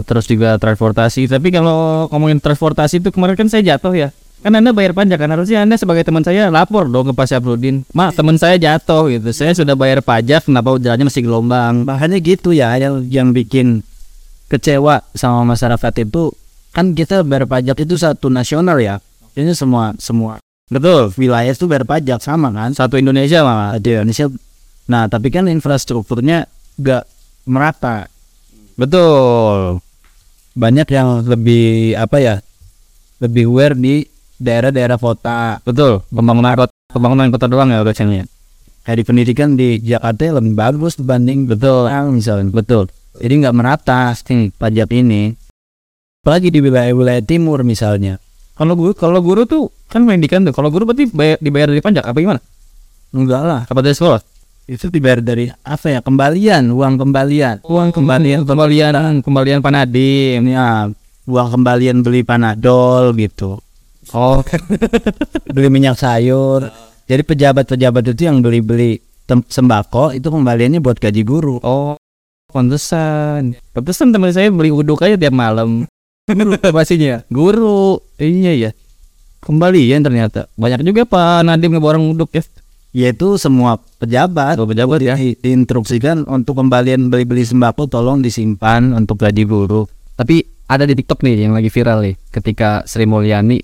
terus 0.00 0.24
juga 0.24 0.56
transportasi. 0.56 1.28
Tapi 1.28 1.52
kalau 1.52 2.08
ngomongin 2.08 2.40
transportasi 2.40 3.04
itu 3.04 3.12
kemarin 3.12 3.36
kan 3.36 3.52
saya 3.52 3.76
jatuh 3.76 3.92
ya. 3.92 4.08
Kan 4.40 4.56
Anda 4.56 4.72
bayar 4.72 4.96
pajak 4.96 5.20
kan 5.20 5.28
harusnya 5.28 5.60
Anda 5.60 5.76
sebagai 5.76 6.00
teman 6.00 6.24
saya 6.24 6.48
lapor 6.48 6.88
dong 6.88 7.12
ke 7.12 7.14
Pak 7.14 7.28
Syafruddin. 7.28 7.84
Ma, 7.92 8.08
teman 8.08 8.40
saya 8.40 8.56
jatuh 8.56 9.12
gitu. 9.12 9.28
Saya 9.36 9.52
sudah 9.52 9.76
bayar 9.76 10.00
pajak, 10.00 10.48
kenapa 10.48 10.80
jalannya 10.80 11.12
masih 11.12 11.28
gelombang? 11.28 11.84
makanya 11.84 12.16
gitu 12.16 12.56
ya 12.56 12.72
yang 12.80 13.04
yang 13.12 13.36
bikin 13.36 13.84
kecewa 14.50 15.04
sama 15.12 15.54
masyarakat 15.54 16.08
itu 16.08 16.34
kan 16.74 16.96
kita 16.96 17.22
bayar 17.22 17.46
pajak 17.46 17.76
itu 17.86 17.94
satu 17.94 18.26
nasional 18.26 18.78
ya 18.82 18.98
ini 19.38 19.54
semua 19.54 19.94
semua 20.02 20.42
Betul. 20.70 21.10
wilayah 21.18 21.50
itu 21.50 21.66
bayar 21.66 21.82
pajak 21.82 22.22
sama 22.22 22.54
kan 22.54 22.70
Satu 22.70 22.94
Indonesia 22.94 23.42
malah. 23.42 23.76
di 23.82 23.90
Indonesia 23.90 24.30
nah 24.86 25.10
tapi 25.10 25.34
kan 25.34 25.50
infrastrukturnya 25.50 26.46
gak 26.78 27.04
merata 27.50 28.06
Betul. 28.78 29.82
banyak 30.54 30.86
yang 30.88 31.26
lebih 31.26 31.94
apa 31.98 32.16
ya 32.22 32.34
lebih 33.20 33.50
aware 33.50 33.74
di 33.74 34.06
daerah-daerah 34.40 34.96
kota 34.96 35.58
Betul. 35.66 36.06
Pembangunan 36.08 36.54
kota, 36.56 36.72
pembangunan 36.88 37.28
kota 37.28 37.46
doang 37.50 37.68
ya 37.74 37.82
urusannya. 37.82 38.24
kayak 38.80 38.96
di 38.96 39.04
pendidikan 39.04 39.48
di 39.60 39.76
Jakarta 39.82 40.40
lebih 40.40 40.56
bagus 40.56 40.96
dibanding 40.96 41.44
betul 41.44 41.84
misalnya 42.08 42.48
betul 42.48 42.88
jadi 43.20 43.44
nggak 43.44 43.56
merata 43.58 44.16
pajak 44.56 44.88
ini 44.96 45.36
apalagi 46.24 46.48
di 46.48 46.64
wilayah-wilayah 46.64 47.20
timur 47.20 47.60
misalnya 47.60 48.16
Kalau 48.60 48.76
guru, 48.76 48.92
kalau 48.92 49.24
guru 49.24 49.48
tuh 49.48 49.72
kan 49.88 50.04
pendidikan 50.04 50.44
tuh. 50.44 50.52
Kalau 50.52 50.68
guru 50.68 50.84
berarti 50.84 51.08
bayar, 51.08 51.40
dibayar 51.40 51.72
dari 51.72 51.80
pajak 51.80 52.04
apa 52.04 52.18
gimana? 52.20 52.40
enggak 53.10 53.42
lah 53.42 53.60
Apa 53.66 53.80
dari 53.82 53.96
sekolah? 53.96 54.20
itu 54.70 54.86
dibayar 54.86 55.18
dari 55.18 55.50
apa 55.66 55.90
ya 55.90 55.98
kembalian 55.98 56.70
uang 56.70 56.94
kembalian 56.94 57.58
Uang 57.66 57.90
kembalian, 57.90 58.46
kembalian, 58.46 59.18
kembalian 59.18 59.58
Panadim. 59.58 60.46
ya 60.46 60.86
uang 61.26 61.48
kembalian 61.58 62.06
beli 62.06 62.22
panadol 62.22 63.10
gitu 63.18 63.58
Oh, 64.14 64.38
beli 65.54 65.68
minyak 65.74 65.98
sayur 65.98 66.70
jadi 67.10 67.22
pejabat-pejabat 67.26 68.14
itu 68.14 68.22
yang 68.30 68.38
beli-beli 68.46 69.02
sembako 69.26 70.14
itu 70.14 70.30
kembaliannya 70.30 70.78
buat 70.78 71.02
gaji 71.02 71.26
guru 71.26 71.58
oh, 71.66 71.98
pantesan. 72.54 73.58
Pantesan 73.74 74.14
teman 74.14 74.30
saya 74.30 74.50
beli 74.50 74.70
uduk 74.70 75.02
aja 75.02 75.14
tiap 75.14 75.34
malam. 75.34 75.86
Pastinya. 76.76 77.22
Guru. 77.28 78.00
Iya 78.16 78.52
ya. 78.56 78.70
Kembalian 79.40 80.04
ternyata. 80.04 80.46
Banyak 80.54 80.84
juga 80.84 81.08
Pak 81.08 81.48
Nadim 81.48 81.72
ngeborong 81.74 82.12
uduk 82.12 82.30
ya. 82.34 82.44
yaitu 82.90 83.38
semua 83.38 83.78
pejabat 84.02 84.58
Oh, 84.58 84.66
pejabat 84.66 84.98
ya. 84.98 85.14
di, 85.14 85.38
diinstruksikan 85.38 86.26
untuk 86.26 86.58
kembalian 86.58 87.06
beli-beli 87.06 87.46
sembako 87.46 87.86
tolong 87.86 88.18
disimpan 88.18 88.90
untuk 88.90 89.22
gaji 89.22 89.46
guru 89.46 89.86
Tapi 90.18 90.42
ada 90.66 90.82
di 90.82 90.98
TikTok 90.98 91.22
nih 91.22 91.46
yang 91.46 91.54
lagi 91.54 91.70
viral 91.70 92.02
nih 92.02 92.18
ketika 92.34 92.82
Sri 92.90 93.06
Mulyani 93.06 93.62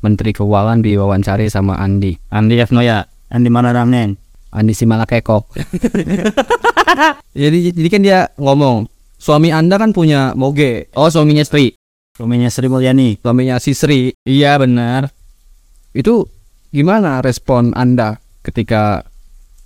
Menteri 0.00 0.30
Keuangan 0.30 0.80
diwawancari 0.80 1.50
sama 1.50 1.76
Andi. 1.76 2.14
Andi 2.30 2.56
F. 2.56 2.70
Noya. 2.70 3.04
yang 3.28 3.42
di 3.42 3.50
mana 3.50 3.70
Ramnen 3.70 4.14
Andi 4.50 4.70
Simalakeko. 4.74 5.50
jadi 7.38 7.58
jadi 7.70 7.88
kan 7.90 8.02
dia 8.02 8.18
ngomong, 8.34 8.90
suami 9.14 9.54
Anda 9.54 9.78
kan 9.78 9.94
punya 9.94 10.34
moge, 10.34 10.90
Oh, 10.94 11.06
suaminya 11.06 11.46
Sri. 11.46 11.74
Suaminya 12.20 12.52
Sri 12.52 12.68
Mulyani 12.68 13.16
suaminya 13.16 13.56
si 13.56 13.72
Sri. 13.72 14.12
Iya 14.28 14.60
benar. 14.60 15.08
Itu 15.96 16.28
gimana 16.68 17.24
respon 17.24 17.72
Anda 17.72 18.20
ketika 18.44 19.08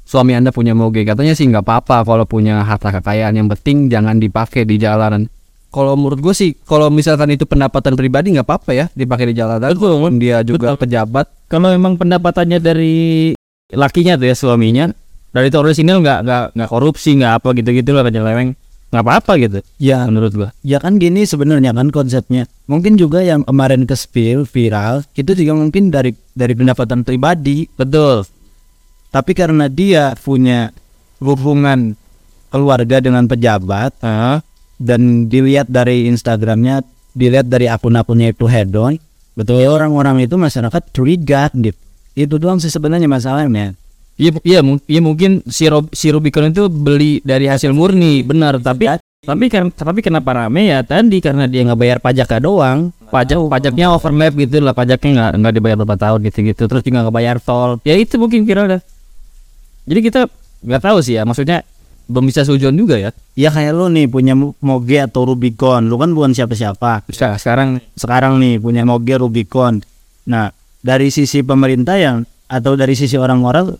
suami 0.06 0.38
Anda 0.38 0.54
punya 0.54 0.70
moge? 0.70 1.02
Katanya 1.02 1.34
sih 1.34 1.50
nggak 1.50 1.66
apa-apa 1.66 2.06
kalau 2.06 2.22
punya 2.30 2.62
harta 2.62 2.94
kekayaan, 2.94 3.34
yang 3.34 3.50
penting 3.50 3.90
jangan 3.90 4.22
dipakai 4.22 4.62
di 4.62 4.78
jalanan. 4.78 5.26
Kalau 5.74 5.98
menurut 5.98 6.22
gue 6.22 6.30
sih, 6.30 6.54
kalau 6.62 6.86
misalkan 6.86 7.34
itu 7.34 7.50
pendapatan 7.50 7.98
pribadi 7.98 8.30
nggak 8.30 8.46
apa-apa 8.46 8.70
ya 8.70 8.86
dipakai 8.94 9.34
di 9.34 9.34
jalanan. 9.34 9.74
Betul. 9.74 10.14
Dia 10.22 10.46
juga 10.46 10.78
pejabat. 10.78 11.26
Kalau 11.50 11.74
memang 11.74 11.98
pendapatannya 11.98 12.62
dari 12.62 13.34
lakinya 13.74 14.14
tuh 14.14 14.30
ya 14.30 14.36
suaminya 14.38 14.94
dari 15.34 15.50
itu 15.50 15.58
orisinil 15.58 15.98
nggak 15.98 16.18
nggak 16.22 16.44
nggak 16.54 16.70
korupsi 16.70 17.18
nggak 17.18 17.42
apa 17.42 17.48
gitu-gitu 17.58 17.90
lah 17.90 18.06
penyeleweng 18.06 18.54
nggak 18.94 19.02
apa-apa 19.10 19.32
gitu 19.42 19.58
ya 19.82 20.06
menurut 20.06 20.32
gua. 20.38 20.48
ya 20.62 20.78
kan 20.78 21.02
gini 21.02 21.26
sebenarnya 21.26 21.74
kan 21.74 21.90
konsepnya 21.90 22.46
mungkin 22.70 22.94
juga 22.94 23.26
yang 23.26 23.42
kemarin 23.42 23.90
ke 23.90 23.98
spill 23.98 24.46
viral 24.46 25.02
itu 25.18 25.34
juga 25.34 25.52
mungkin 25.58 25.90
dari 25.90 26.14
dari 26.30 26.54
pendapatan 26.54 27.02
pribadi 27.02 27.66
Betul. 27.74 28.22
tapi 29.10 29.34
karena 29.34 29.66
dia 29.66 30.14
punya 30.14 30.70
hubungan 31.18 31.98
keluarga 32.54 33.02
dengan 33.02 33.26
pejabat 33.26 33.98
Heeh. 33.98 34.38
dan 34.78 35.26
dilihat 35.26 35.66
dari 35.66 36.06
Instagramnya 36.06 36.86
dilihat 37.18 37.50
dari 37.50 37.66
akun-akunnya 37.66 38.30
itu 38.30 38.46
hedon 38.46 38.94
betul 39.34 39.58
ya 39.58 39.74
orang-orang 39.74 40.22
itu 40.22 40.38
masyarakat 40.38 40.94
curiga 40.94 41.50
Dip. 41.50 41.74
itu 42.14 42.38
doang 42.38 42.62
sih 42.62 42.70
sebenarnya 42.70 43.10
masalahnya 43.10 43.74
Iya, 44.14 44.30
iya, 44.46 44.60
iya 44.86 45.00
mungkin 45.02 45.42
si, 45.50 45.66
Rob, 45.66 45.90
si 45.90 46.14
Rubicon 46.14 46.54
itu 46.54 46.70
beli 46.70 47.18
dari 47.26 47.50
hasil 47.50 47.74
murni, 47.74 48.22
benar. 48.22 48.62
Tapi 48.62 48.86
tapi 49.24 49.48
kan 49.48 49.72
tapi 49.72 50.04
kenapa 50.04 50.36
rame 50.36 50.68
ya 50.68 50.84
tadi 50.84 51.16
karena 51.18 51.48
dia 51.48 51.64
nggak 51.66 51.80
bayar 51.80 51.98
pajaknya 51.98 52.38
doang. 52.38 52.94
Pajak 53.10 53.38
pajaknya 53.50 53.90
overlap 53.90 54.34
gitu 54.38 54.62
lah, 54.62 54.74
pajaknya 54.74 55.10
nggak 55.10 55.30
nggak 55.42 55.52
dibayar 55.58 55.76
berapa 55.82 55.96
tahun 55.98 56.18
gitu-gitu. 56.30 56.62
Terus 56.70 56.82
juga 56.86 57.06
nggak 57.06 57.14
bayar 57.14 57.36
tol. 57.42 57.82
Ya 57.82 57.98
itu 57.98 58.14
mungkin 58.18 58.46
viral 58.46 58.78
dah. 58.78 58.82
Jadi 59.90 60.00
kita 60.00 60.20
nggak 60.62 60.82
tahu 60.82 60.98
sih 61.02 61.18
ya, 61.18 61.26
maksudnya 61.26 61.66
belum 62.04 62.28
bisa 62.28 62.44
sujon 62.44 62.76
juga 62.76 63.00
ya. 63.00 63.10
ya 63.32 63.48
kayak 63.48 63.72
lu 63.72 63.88
nih 63.88 64.06
punya 64.12 64.36
mo- 64.36 64.52
moge 64.60 65.00
atau 65.00 65.24
Rubicon 65.24 65.88
lu 65.88 65.96
kan 65.96 66.12
bukan 66.12 66.36
siapa-siapa 66.36 67.08
Bisa 67.08 67.40
sekarang 67.40 67.80
sekarang 67.96 68.36
nih 68.36 68.60
punya 68.60 68.84
moge 68.84 69.16
Rubicon 69.16 69.80
nah 70.28 70.52
dari 70.84 71.08
sisi 71.08 71.40
pemerintah 71.40 71.96
yang 71.96 72.28
atau 72.44 72.76
dari 72.76 72.92
sisi 72.92 73.16
orang-orang 73.16 73.72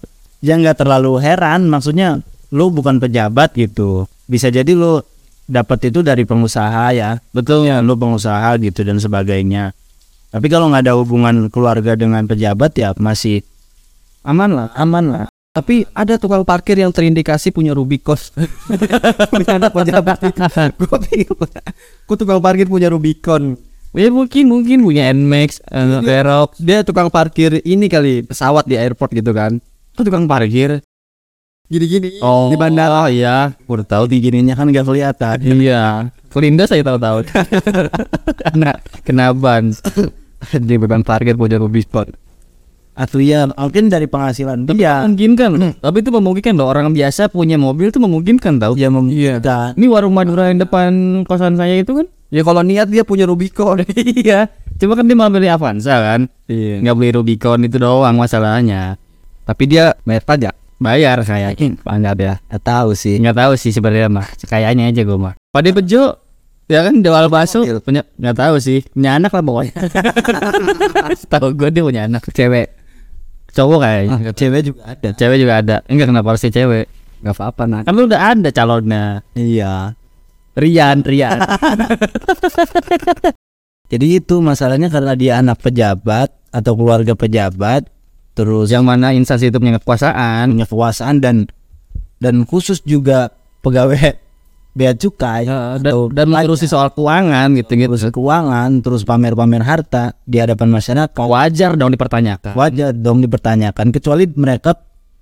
ya 0.45 0.61
nggak 0.61 0.85
terlalu 0.85 1.17
heran 1.25 1.73
maksudnya 1.73 2.21
lu 2.53 2.69
bukan 2.69 3.01
pejabat 3.01 3.57
gitu 3.57 4.05
bisa 4.29 4.53
jadi 4.53 4.69
lu 4.77 5.01
dapat 5.49 5.89
itu 5.89 6.05
dari 6.05 6.29
pengusaha 6.29 6.93
ya 6.93 7.17
betul 7.33 7.65
ya 7.65 7.81
lu 7.81 7.97
pengusaha 7.97 8.61
gitu 8.61 8.85
dan 8.85 9.01
sebagainya 9.01 9.73
tapi 10.29 10.53
kalau 10.53 10.69
nggak 10.69 10.85
ada 10.85 10.95
hubungan 11.01 11.49
keluarga 11.49 11.97
dengan 11.97 12.29
pejabat 12.29 12.77
ya 12.77 12.93
masih 13.01 13.41
aman 14.21 14.53
lah 14.53 14.69
aman 14.77 15.05
lah 15.09 15.27
Tapi 15.55 15.87
ada 15.95 16.19
tukang 16.19 16.43
parkir 16.43 16.75
yang 16.75 16.91
terindikasi 16.91 17.55
punya 17.55 17.71
Rubicon. 17.79 18.19
punya 19.31 19.55
anak 19.55 19.71
pejabat. 19.71 20.19
Gue 22.11 22.17
tukang 22.19 22.43
parkir 22.43 22.67
punya 22.67 22.91
Rubicon? 22.91 23.55
ya 23.95 24.11
mungkin 24.11 24.51
mungkin 24.51 24.83
punya 24.83 25.15
Nmax, 25.15 25.63
uh, 25.71 26.03
Aerox. 26.03 26.59
Dia 26.59 26.83
tukang 26.83 27.07
parkir 27.07 27.63
ini 27.63 27.87
kali 27.87 28.27
pesawat 28.27 28.67
di 28.67 28.75
airport 28.75 29.15
gitu 29.15 29.31
kan. 29.31 29.63
Itu 29.95 30.03
tukang 30.03 30.27
parkir. 30.27 30.83
Gini-gini. 31.65 32.19
Oh, 32.21 32.51
Di 32.51 32.59
bandara. 32.59 33.07
Oh 33.07 33.09
iya. 33.09 33.55
udah 33.65 33.87
tahu 33.87 34.05
di 34.05 34.21
gininya 34.21 34.53
kan 34.53 34.69
nggak 34.69 34.85
kelihatan 34.85 35.39
Iya. 35.65 36.11
Kelinda 36.29 36.67
saya 36.67 36.83
tahu-tahu. 36.83 37.23
Kena 38.45 38.73
kena 39.01 39.31
ban. 39.31 39.71
Di 40.69 40.75
beban 40.77 41.01
parkir 41.01 41.39
punya 41.39 41.57
Rubicon. 41.57 42.11
atau 42.95 43.19
ya 43.19 43.51
mungkin 43.51 43.91
dari 43.91 44.07
penghasilan 44.07 44.71
Tapi 44.71 44.79
dia 44.79 45.03
memungkinkan. 45.03 45.83
Tapi 45.83 45.97
itu 45.99 46.11
memungkinkan 46.15 46.55
loh 46.55 46.71
orang 46.71 46.95
biasa 46.95 47.27
punya 47.27 47.59
mobil 47.59 47.91
itu 47.91 47.99
memungkinkan 47.99 48.63
tahu. 48.63 48.79
ya 48.79 48.87
memungkinkan 48.87 49.75
Ini 49.75 49.87
warung 49.91 50.15
Madura 50.15 50.47
yang 50.47 50.63
depan 50.63 50.91
kosan 51.27 51.59
saya 51.59 51.75
itu 51.75 51.91
kan? 51.91 52.07
Ya 52.31 52.47
kalau 52.47 52.63
niat 52.63 52.87
dia 52.87 53.03
punya 53.03 53.27
Rubicon. 53.27 53.83
iya. 53.99 54.47
Cuma 54.79 54.95
kan 54.95 55.07
dia 55.07 55.17
malah 55.19 55.33
beli 55.33 55.51
Avanza 55.51 55.97
kan. 55.97 56.31
Iya. 56.47 56.87
Nggak 56.87 56.95
beli 56.95 57.11
Rubicon 57.15 57.67
itu 57.67 57.79
doang 57.79 58.15
masalahnya. 58.15 58.95
Tapi 59.45 59.63
dia 59.65 59.93
bayar 60.03 60.25
pajak. 60.25 60.55
Bayar 60.77 61.17
kayaknya. 61.21 61.77
Banyak 61.81 62.15
ya. 62.19 62.35
Nggak 62.49 62.63
tahu 62.63 62.89
sih. 62.93 63.17
Nggak 63.17 63.37
tahu 63.39 63.53
sih 63.55 63.71
sebenarnya 63.71 64.09
mah. 64.09 64.27
Kayaknya 64.43 64.89
aja 64.89 65.01
gue 65.01 65.17
mah. 65.17 65.35
Pade 65.49 65.71
Bejo 65.71 66.19
ya 66.65 66.81
kan 66.81 67.05
jual 67.05 67.29
bakso 67.29 67.61
punya 67.85 68.09
nggak 68.17 68.37
tahu 68.41 68.57
sih 68.57 68.81
punya 68.89 69.21
anak 69.21 69.37
lah 69.37 69.45
pokoknya 69.45 69.77
tahu 71.37 71.53
gue 71.53 71.69
dia 71.69 71.83
punya 71.85 72.03
anak 72.09 72.25
Cewek. 72.33 72.73
cowok 73.53 73.79
kayaknya 73.85 74.33
Cewek 74.33 74.61
juga 74.65 74.81
ada. 74.89 75.09
cewek 75.13 75.39
juga 75.39 75.55
ada 75.61 75.77
enggak 75.93 76.09
kenapa 76.09 76.29
harus 76.33 76.43
cewek 76.43 76.87
Gak 77.21 77.37
apa-apa 77.37 77.63
nah. 77.69 77.81
kan 77.85 77.93
lu 77.93 78.09
udah 78.09 78.21
ada 78.33 78.49
calonnya 78.49 79.21
Iya. 79.37 79.93
Rian 80.57 81.05
Rian 81.05 81.39
Jadi 83.93 84.07
itu 84.17 84.41
masalahnya 84.41 84.89
karena 84.89 85.13
dia 85.13 85.33
anak 85.39 85.61
pejabat 85.61 86.33
atau 86.49 86.73
keluarga 86.73 87.13
pejabat, 87.13 87.85
terus 88.35 88.69
yang 88.71 88.83
mana 88.83 89.15
instansi 89.15 89.49
itu 89.49 89.59
punya 89.63 89.79
kekuasaan 89.79 90.51
punya 90.53 90.67
kekuasaan 90.67 91.23
dan 91.23 91.37
dan 92.19 92.43
khusus 92.47 92.83
juga 92.83 93.31
pegawai 93.63 94.19
bea 94.75 94.91
cukai 94.99 95.47
Ya, 95.47 95.79
dan, 95.79 95.93
atau 95.95 96.11
dan 96.11 96.27
mengurusi 96.27 96.67
soal 96.67 96.91
keuangan 96.91 97.55
gitu 97.55 97.79
gitu 97.79 97.95
terus 97.95 98.11
keuangan, 98.11 98.83
terus 98.83 99.07
pamer-pamer 99.07 99.63
harta 99.63 100.19
di 100.27 100.43
hadapan 100.43 100.75
masyarakat. 100.75 101.15
wajar 101.15 101.79
dong 101.79 101.95
dipertanyakan 101.95 102.59
Wajar 102.59 102.91
dong 102.91 103.23
dipertanyakan 103.23 103.95
kecuali 103.95 104.27
mereka 104.35 104.75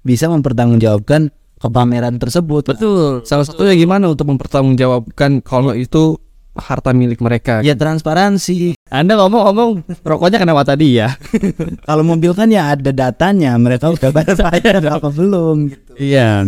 bisa 0.03 0.33
mempertanggungjawabkan 0.33 1.31
kepameran 1.63 2.19
tersebut. 2.19 2.65
betul 2.65 3.23
Salah 3.23 3.47
satunya 3.47 3.77
gimana 3.79 4.11
untuk 4.11 4.27
mempertanggungjawabkan 4.33 5.45
kalau 5.45 5.77
itu 5.77 6.19
harta 6.59 6.91
milik 6.93 7.23
mereka. 7.23 7.63
Ya 7.63 7.79
transparansi. 7.79 8.75
Anda 8.93 9.17
ngomong-ngomong 9.17 9.89
rokoknya 10.05 10.37
kenapa 10.37 10.69
tadi 10.69 11.01
ya 11.01 11.17
Kalau 11.89 12.05
mobil 12.05 12.37
kan 12.37 12.53
ya 12.53 12.77
ada 12.77 12.93
datanya, 12.93 13.57
mereka 13.57 13.89
udah 13.89 14.13
bayar 14.13 14.85
apa 15.01 15.09
belum 15.09 15.73
gitu. 15.73 15.93
iya. 15.97 16.45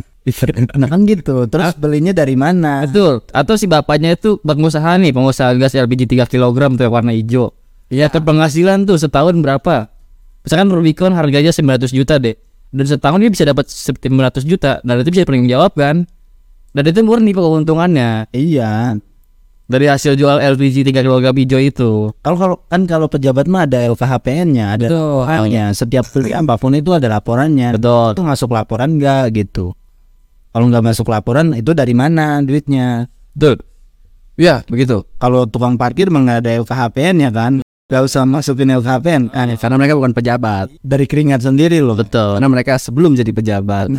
Nah 0.77 0.89
kan 0.89 1.05
gitu. 1.05 1.45
Terus 1.49 1.77
belinya 1.77 2.13
dari 2.17 2.33
mana? 2.37 2.89
betul. 2.89 3.25
Atau 3.33 3.61
si 3.61 3.69
bapaknya 3.69 4.17
itu 4.17 4.41
pengusaha 4.41 4.97
nih 4.97 5.13
pengusaha 5.13 5.53
gas 5.57 5.77
LPG 5.77 6.17
3 6.21 6.29
kg 6.29 6.77
tuh 6.77 6.85
yang 6.85 6.93
warna 6.93 7.13
hijau. 7.13 7.53
Iya 7.93 8.09
kan 8.09 8.25
penghasilan 8.25 8.89
tuh 8.89 8.97
setahun 8.97 9.37
berapa? 9.41 9.93
Misalkan 10.45 10.69
Rubicon 10.73 11.13
harganya 11.13 11.53
900 11.53 11.93
juta 11.93 12.17
deh. 12.17 12.37
Dan 12.73 12.85
setahun 12.89 13.21
dia 13.21 13.31
bisa 13.33 13.45
dapat 13.45 13.69
900 13.69 14.45
juta. 14.49 14.81
Dan 14.81 15.05
itu 15.05 15.13
bisa 15.13 15.29
paling 15.29 15.45
jawab 15.45 15.77
kan 15.77 16.09
dan 16.75 16.85
itu 16.91 17.01
murni 17.07 17.31
keuntungannya. 17.31 18.27
Iya. 18.35 18.99
Dari 19.65 19.89
hasil 19.89 20.21
jual 20.21 20.41
LPG 20.45 20.93
3 20.93 21.01
kg 21.01 21.33
hijau 21.33 21.61
itu 21.61 21.91
Kalau 22.21 22.37
kalau 22.37 22.57
kan 22.69 22.85
kalau 22.85 23.09
pejabat 23.09 23.49
mah 23.49 23.65
ada 23.65 23.81
LKHPN-nya, 23.89 24.77
ada 24.77 24.87
filenya. 25.25 25.73
Setiap 25.73 26.05
beli 26.13 26.37
apa 26.37 26.61
pun 26.61 26.77
itu 26.77 26.93
ada 26.93 27.09
laporannya. 27.09 27.73
betul 27.77 28.13
Itu 28.13 28.23
masuk 28.23 28.53
laporan 28.53 29.01
enggak 29.01 29.33
gitu. 29.33 29.73
Kalau 30.53 30.69
nggak 30.69 30.85
masuk 30.85 31.09
laporan 31.09 31.57
itu 31.57 31.73
dari 31.73 31.97
mana 31.97 32.45
duitnya? 32.45 33.09
betul 33.35 33.65
Ya, 34.35 34.67
begitu. 34.67 35.07
Kalau 35.23 35.47
tukang 35.47 35.79
parkir 35.79 36.11
mah 36.11 36.27
nggak 36.27 36.39
ada 36.43 36.51
LKHPN 36.67 37.17
ya 37.23 37.31
kan? 37.31 37.53
Gak 37.87 38.03
usah 38.03 38.25
masukin 38.27 38.73
LKHPN. 38.73 39.31
Ah, 39.31 39.47
Karena 39.55 39.77
mereka 39.77 39.95
bukan 39.95 40.17
pejabat. 40.17 40.73
dari 40.83 41.05
keringat 41.07 41.45
sendiri 41.45 41.79
loh. 41.85 41.95
betul 41.95 42.41
Karena 42.41 42.49
mereka 42.51 42.81
sebelum 42.81 43.15
jadi 43.15 43.31
pejabat. 43.31 43.93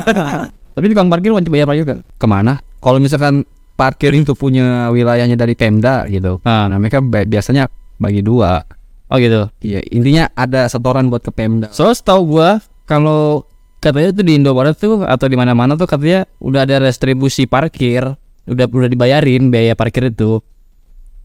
tapi 0.78 0.86
tukang 0.92 1.08
parkir 1.10 1.32
wajib 1.32 1.50
bayar 1.52 1.68
pajak 1.68 1.84
kan 1.88 1.98
Ke 2.16 2.26
mana? 2.28 2.60
Kalau 2.80 3.00
misalkan 3.02 3.44
parkir 3.76 4.10
itu 4.16 4.32
punya 4.32 4.88
wilayahnya 4.88 5.36
dari 5.36 5.52
Pemda 5.52 6.08
gitu. 6.08 6.40
nah, 6.42 6.66
Nah, 6.66 6.76
mereka 6.80 7.04
biasanya 7.04 7.68
bagi 8.00 8.24
dua. 8.24 8.64
oh 9.06 9.16
gitu 9.22 9.46
Iya, 9.62 9.86
intinya 9.94 10.26
ada 10.34 10.66
setoran 10.66 11.06
buat 11.12 11.22
ke 11.22 11.30
Pemda. 11.30 11.70
So 11.70 11.86
setahu 11.92 12.36
gua 12.36 12.58
kalau 12.88 13.46
katanya 13.78 14.10
tuh 14.16 14.24
di 14.26 14.32
Indomaret 14.40 14.74
tuh 14.74 15.04
atau 15.06 15.26
di 15.30 15.36
mana-mana 15.38 15.78
tuh 15.78 15.86
katanya 15.86 16.26
udah 16.42 16.66
ada 16.66 16.82
restribusi 16.82 17.46
parkir, 17.46 18.02
udah 18.50 18.66
udah 18.66 18.88
dibayarin 18.90 19.52
biaya 19.52 19.78
parkir 19.78 20.10
itu 20.10 20.42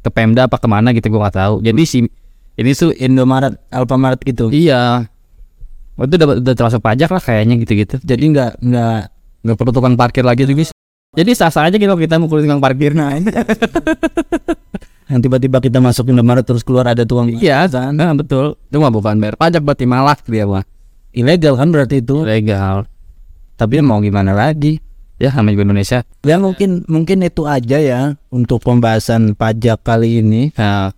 ke 0.05 0.09
Pemda 0.13 0.45
apa 0.45 0.61
ke 0.61 0.67
mana 0.69 0.93
gitu 0.93 1.09
gua 1.09 1.25
nggak 1.31 1.37
tahu. 1.41 1.55
Jadi 1.65 1.81
si 1.89 1.99
ini 2.59 2.71
tuh 2.77 2.93
Indomaret, 2.99 3.57
Alfamart 3.73 4.21
gitu. 4.21 4.51
iya 4.53 5.07
Oh, 5.99 6.07
itu 6.09 6.17
udah, 6.17 6.39
udah 6.39 6.53
termasuk 6.57 6.81
pajak 6.81 7.13
lah 7.13 7.21
kayaknya 7.21 7.61
gitu-gitu. 7.61 7.95
Jadi 8.01 8.23
nggak 8.33 8.51
nggak 8.63 8.99
Nggak 9.41 9.57
perlu 9.57 9.71
tukang 9.73 9.97
parkir 9.97 10.21
lagi 10.21 10.45
tuh 10.45 10.53
bisa. 10.53 10.73
Jadi 11.11 11.35
sah-sah 11.35 11.67
aja 11.67 11.75
gitu 11.75 11.91
kita 11.91 12.15
mukul 12.23 12.39
tukang 12.39 12.63
parkir. 12.63 12.95
Nah, 12.95 13.11
yang 15.11 15.19
tiba-tiba 15.19 15.59
kita 15.59 15.83
masuk 15.83 16.07
Indomaret 16.07 16.47
terus 16.47 16.63
keluar 16.63 16.87
ada 16.87 17.03
tukang 17.03 17.27
iya, 17.27 17.67
nah, 17.67 18.15
betul. 18.15 18.55
Itu 18.71 18.79
mah 18.79 18.95
bukan 18.95 19.19
bayar 19.19 19.35
pajak 19.35 19.59
berarti 19.59 19.83
malak 19.83 20.23
dia 20.23 20.47
mah. 20.47 20.63
ilegal 21.11 21.59
kan 21.59 21.67
berarti 21.67 21.99
itu. 21.99 22.23
Legal. 22.23 22.87
Tapi 23.59 23.83
mau 23.83 23.99
gimana 23.99 24.31
lagi? 24.31 24.79
Ya 25.19 25.35
namanya 25.35 25.59
juga 25.59 25.63
Indonesia. 25.67 25.99
Ya 26.23 26.39
mungkin 26.39 26.87
mungkin 26.87 27.27
itu 27.27 27.43
aja 27.43 27.77
ya 27.83 28.15
untuk 28.31 28.63
pembahasan 28.63 29.35
pajak 29.35 29.83
kali 29.83 30.23
ini. 30.23 30.55
Nah, 30.55 30.95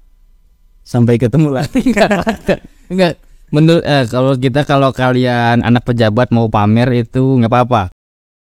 Sampai 0.86 1.18
ketemu 1.18 1.58
lagi. 1.58 1.80
enggak 1.90 2.62
enggak 2.92 3.14
menurut 3.50 3.82
eh, 3.82 4.06
kalau 4.06 4.38
kita 4.38 4.62
kalau 4.62 4.94
kalian 4.94 5.66
anak 5.66 5.88
pejabat 5.90 6.30
mau 6.30 6.52
pamer 6.52 7.08
itu 7.08 7.40
nggak 7.40 7.50
apa-apa 7.50 7.84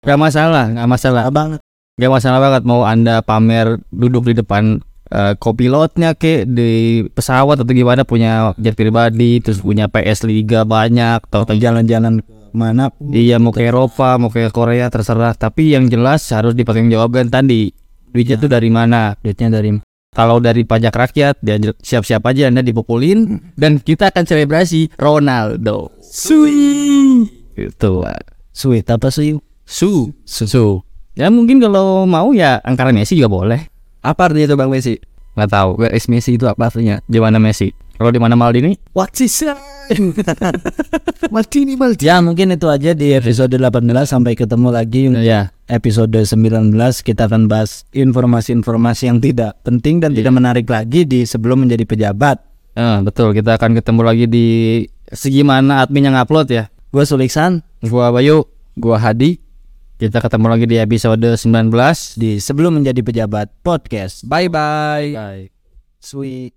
nggak 0.09 0.21
masalah 0.25 0.65
nggak 0.73 0.89
masalah 0.89 1.23
banget. 1.29 1.61
nggak 2.01 2.13
masalah 2.17 2.39
banget 2.41 2.63
mau 2.65 2.89
anda 2.89 3.21
pamer 3.21 3.77
duduk 3.93 4.33
di 4.33 4.41
depan 4.41 4.81
eh, 5.13 5.37
kopilotnya 5.37 6.17
ke 6.17 6.49
di 6.49 7.05
pesawat 7.13 7.61
atau 7.61 7.75
gimana 7.77 8.09
punya 8.09 8.57
jet 8.57 8.73
pribadi 8.73 9.45
terus 9.45 9.61
punya 9.61 9.93
PS 9.93 10.25
Liga 10.25 10.65
banyak 10.65 11.29
atau 11.29 11.45
jalan-jalan 11.53 12.25
ke 12.25 12.33
mana 12.57 12.89
iya 13.13 13.37
mau 13.37 13.53
ke 13.53 13.69
Eropa 13.69 14.17
mau 14.17 14.33
ke 14.33 14.49
Korea 14.49 14.89
terserah 14.89 15.37
tapi 15.37 15.77
yang 15.77 15.93
jelas 15.93 16.25
harus 16.33 16.57
dipertanggungjawabkan 16.57 17.29
tadi 17.29 17.69
duitnya 18.09 18.41
tuh 18.41 18.49
dari 18.49 18.73
mana 18.73 19.13
duitnya 19.21 19.53
dari 19.53 19.77
kalau 20.17 20.41
dari 20.41 20.65
pajak 20.65 20.95
rakyat 20.95 21.35
dia 21.45 21.61
siap-siap 21.61 22.25
aja 22.25 22.49
anda 22.49 22.65
dipukulin 22.65 23.53
dan 23.61 23.79
kita 23.79 24.09
akan 24.11 24.25
selebrasi 24.25 24.91
Ronaldo. 24.97 25.93
Sui. 26.01 27.29
Itu. 27.55 28.03
sweet 28.51 28.91
apa 28.91 29.15
sih? 29.15 29.39
Su. 29.69 30.17
Su. 30.25 30.81
Ya 31.13 31.29
mungkin 31.29 31.61
kalau 31.61 32.09
mau 32.09 32.33
ya 32.33 32.57
angkara 32.65 32.89
Messi 32.89 33.21
juga 33.21 33.29
boleh. 33.29 33.61
Apa 34.01 34.33
artinya 34.33 34.49
itu 34.49 34.57
Bang 34.57 34.73
Messi? 34.73 34.97
Nggak 35.37 35.51
tahu. 35.53 35.71
Where 35.77 35.93
is 35.93 36.09
Messi 36.09 36.41
itu 36.41 36.49
apa 36.49 36.73
artinya? 36.73 37.05
Di 37.05 37.21
mana 37.21 37.37
Messi? 37.37 37.69
Kalau 37.99 38.09
di 38.09 38.23
mana 38.23 38.33
Maldini? 38.33 38.79
What's 38.95 39.19
his 39.19 39.35
Martini 41.35 41.75
Martini. 41.75 42.07
Ya 42.07 42.23
mungkin 42.23 42.55
itu 42.55 42.71
aja 42.71 42.95
di 42.95 43.11
episode 43.13 43.51
18 43.51 43.83
sampai 44.07 44.39
ketemu 44.39 44.69
lagi 44.71 45.11
Ya. 45.21 45.51
episode 45.67 46.15
19 46.15 46.73
kita 47.03 47.27
akan 47.27 47.51
bahas 47.51 47.83
informasi-informasi 47.93 49.11
yang 49.11 49.19
tidak 49.19 49.59
penting 49.67 49.99
dan 49.99 50.15
tidak 50.15 50.33
menarik 50.33 50.71
lagi 50.71 51.05
di 51.05 51.27
sebelum 51.27 51.67
menjadi 51.67 51.85
pejabat. 51.85 52.39
Eh, 52.79 52.99
betul. 53.03 53.35
Kita 53.35 53.59
akan 53.59 53.75
ketemu 53.75 54.01
lagi 54.07 54.25
di 54.31 54.47
segimana 55.11 55.83
admin 55.83 56.15
yang 56.15 56.17
upload 56.17 56.49
ya. 56.49 56.71
Gue 56.89 57.03
Suliksan 57.03 57.67
Gua 57.83 58.15
Bayu. 58.15 58.47
Gua 58.79 58.97
Hadi. 58.97 59.48
Kita 59.99 60.23
ketemu 60.23 60.47
lagi 60.47 60.67
di 60.71 60.79
episode 60.79 61.35
19. 61.35 61.75
di 62.23 62.39
sebelum 62.39 62.79
menjadi 62.79 63.03
pejabat 63.03 63.51
podcast. 63.67 64.23
Bye 64.31 64.47
bye. 64.47 65.11
Bye. 65.11 65.51
Sweet. 65.99 66.55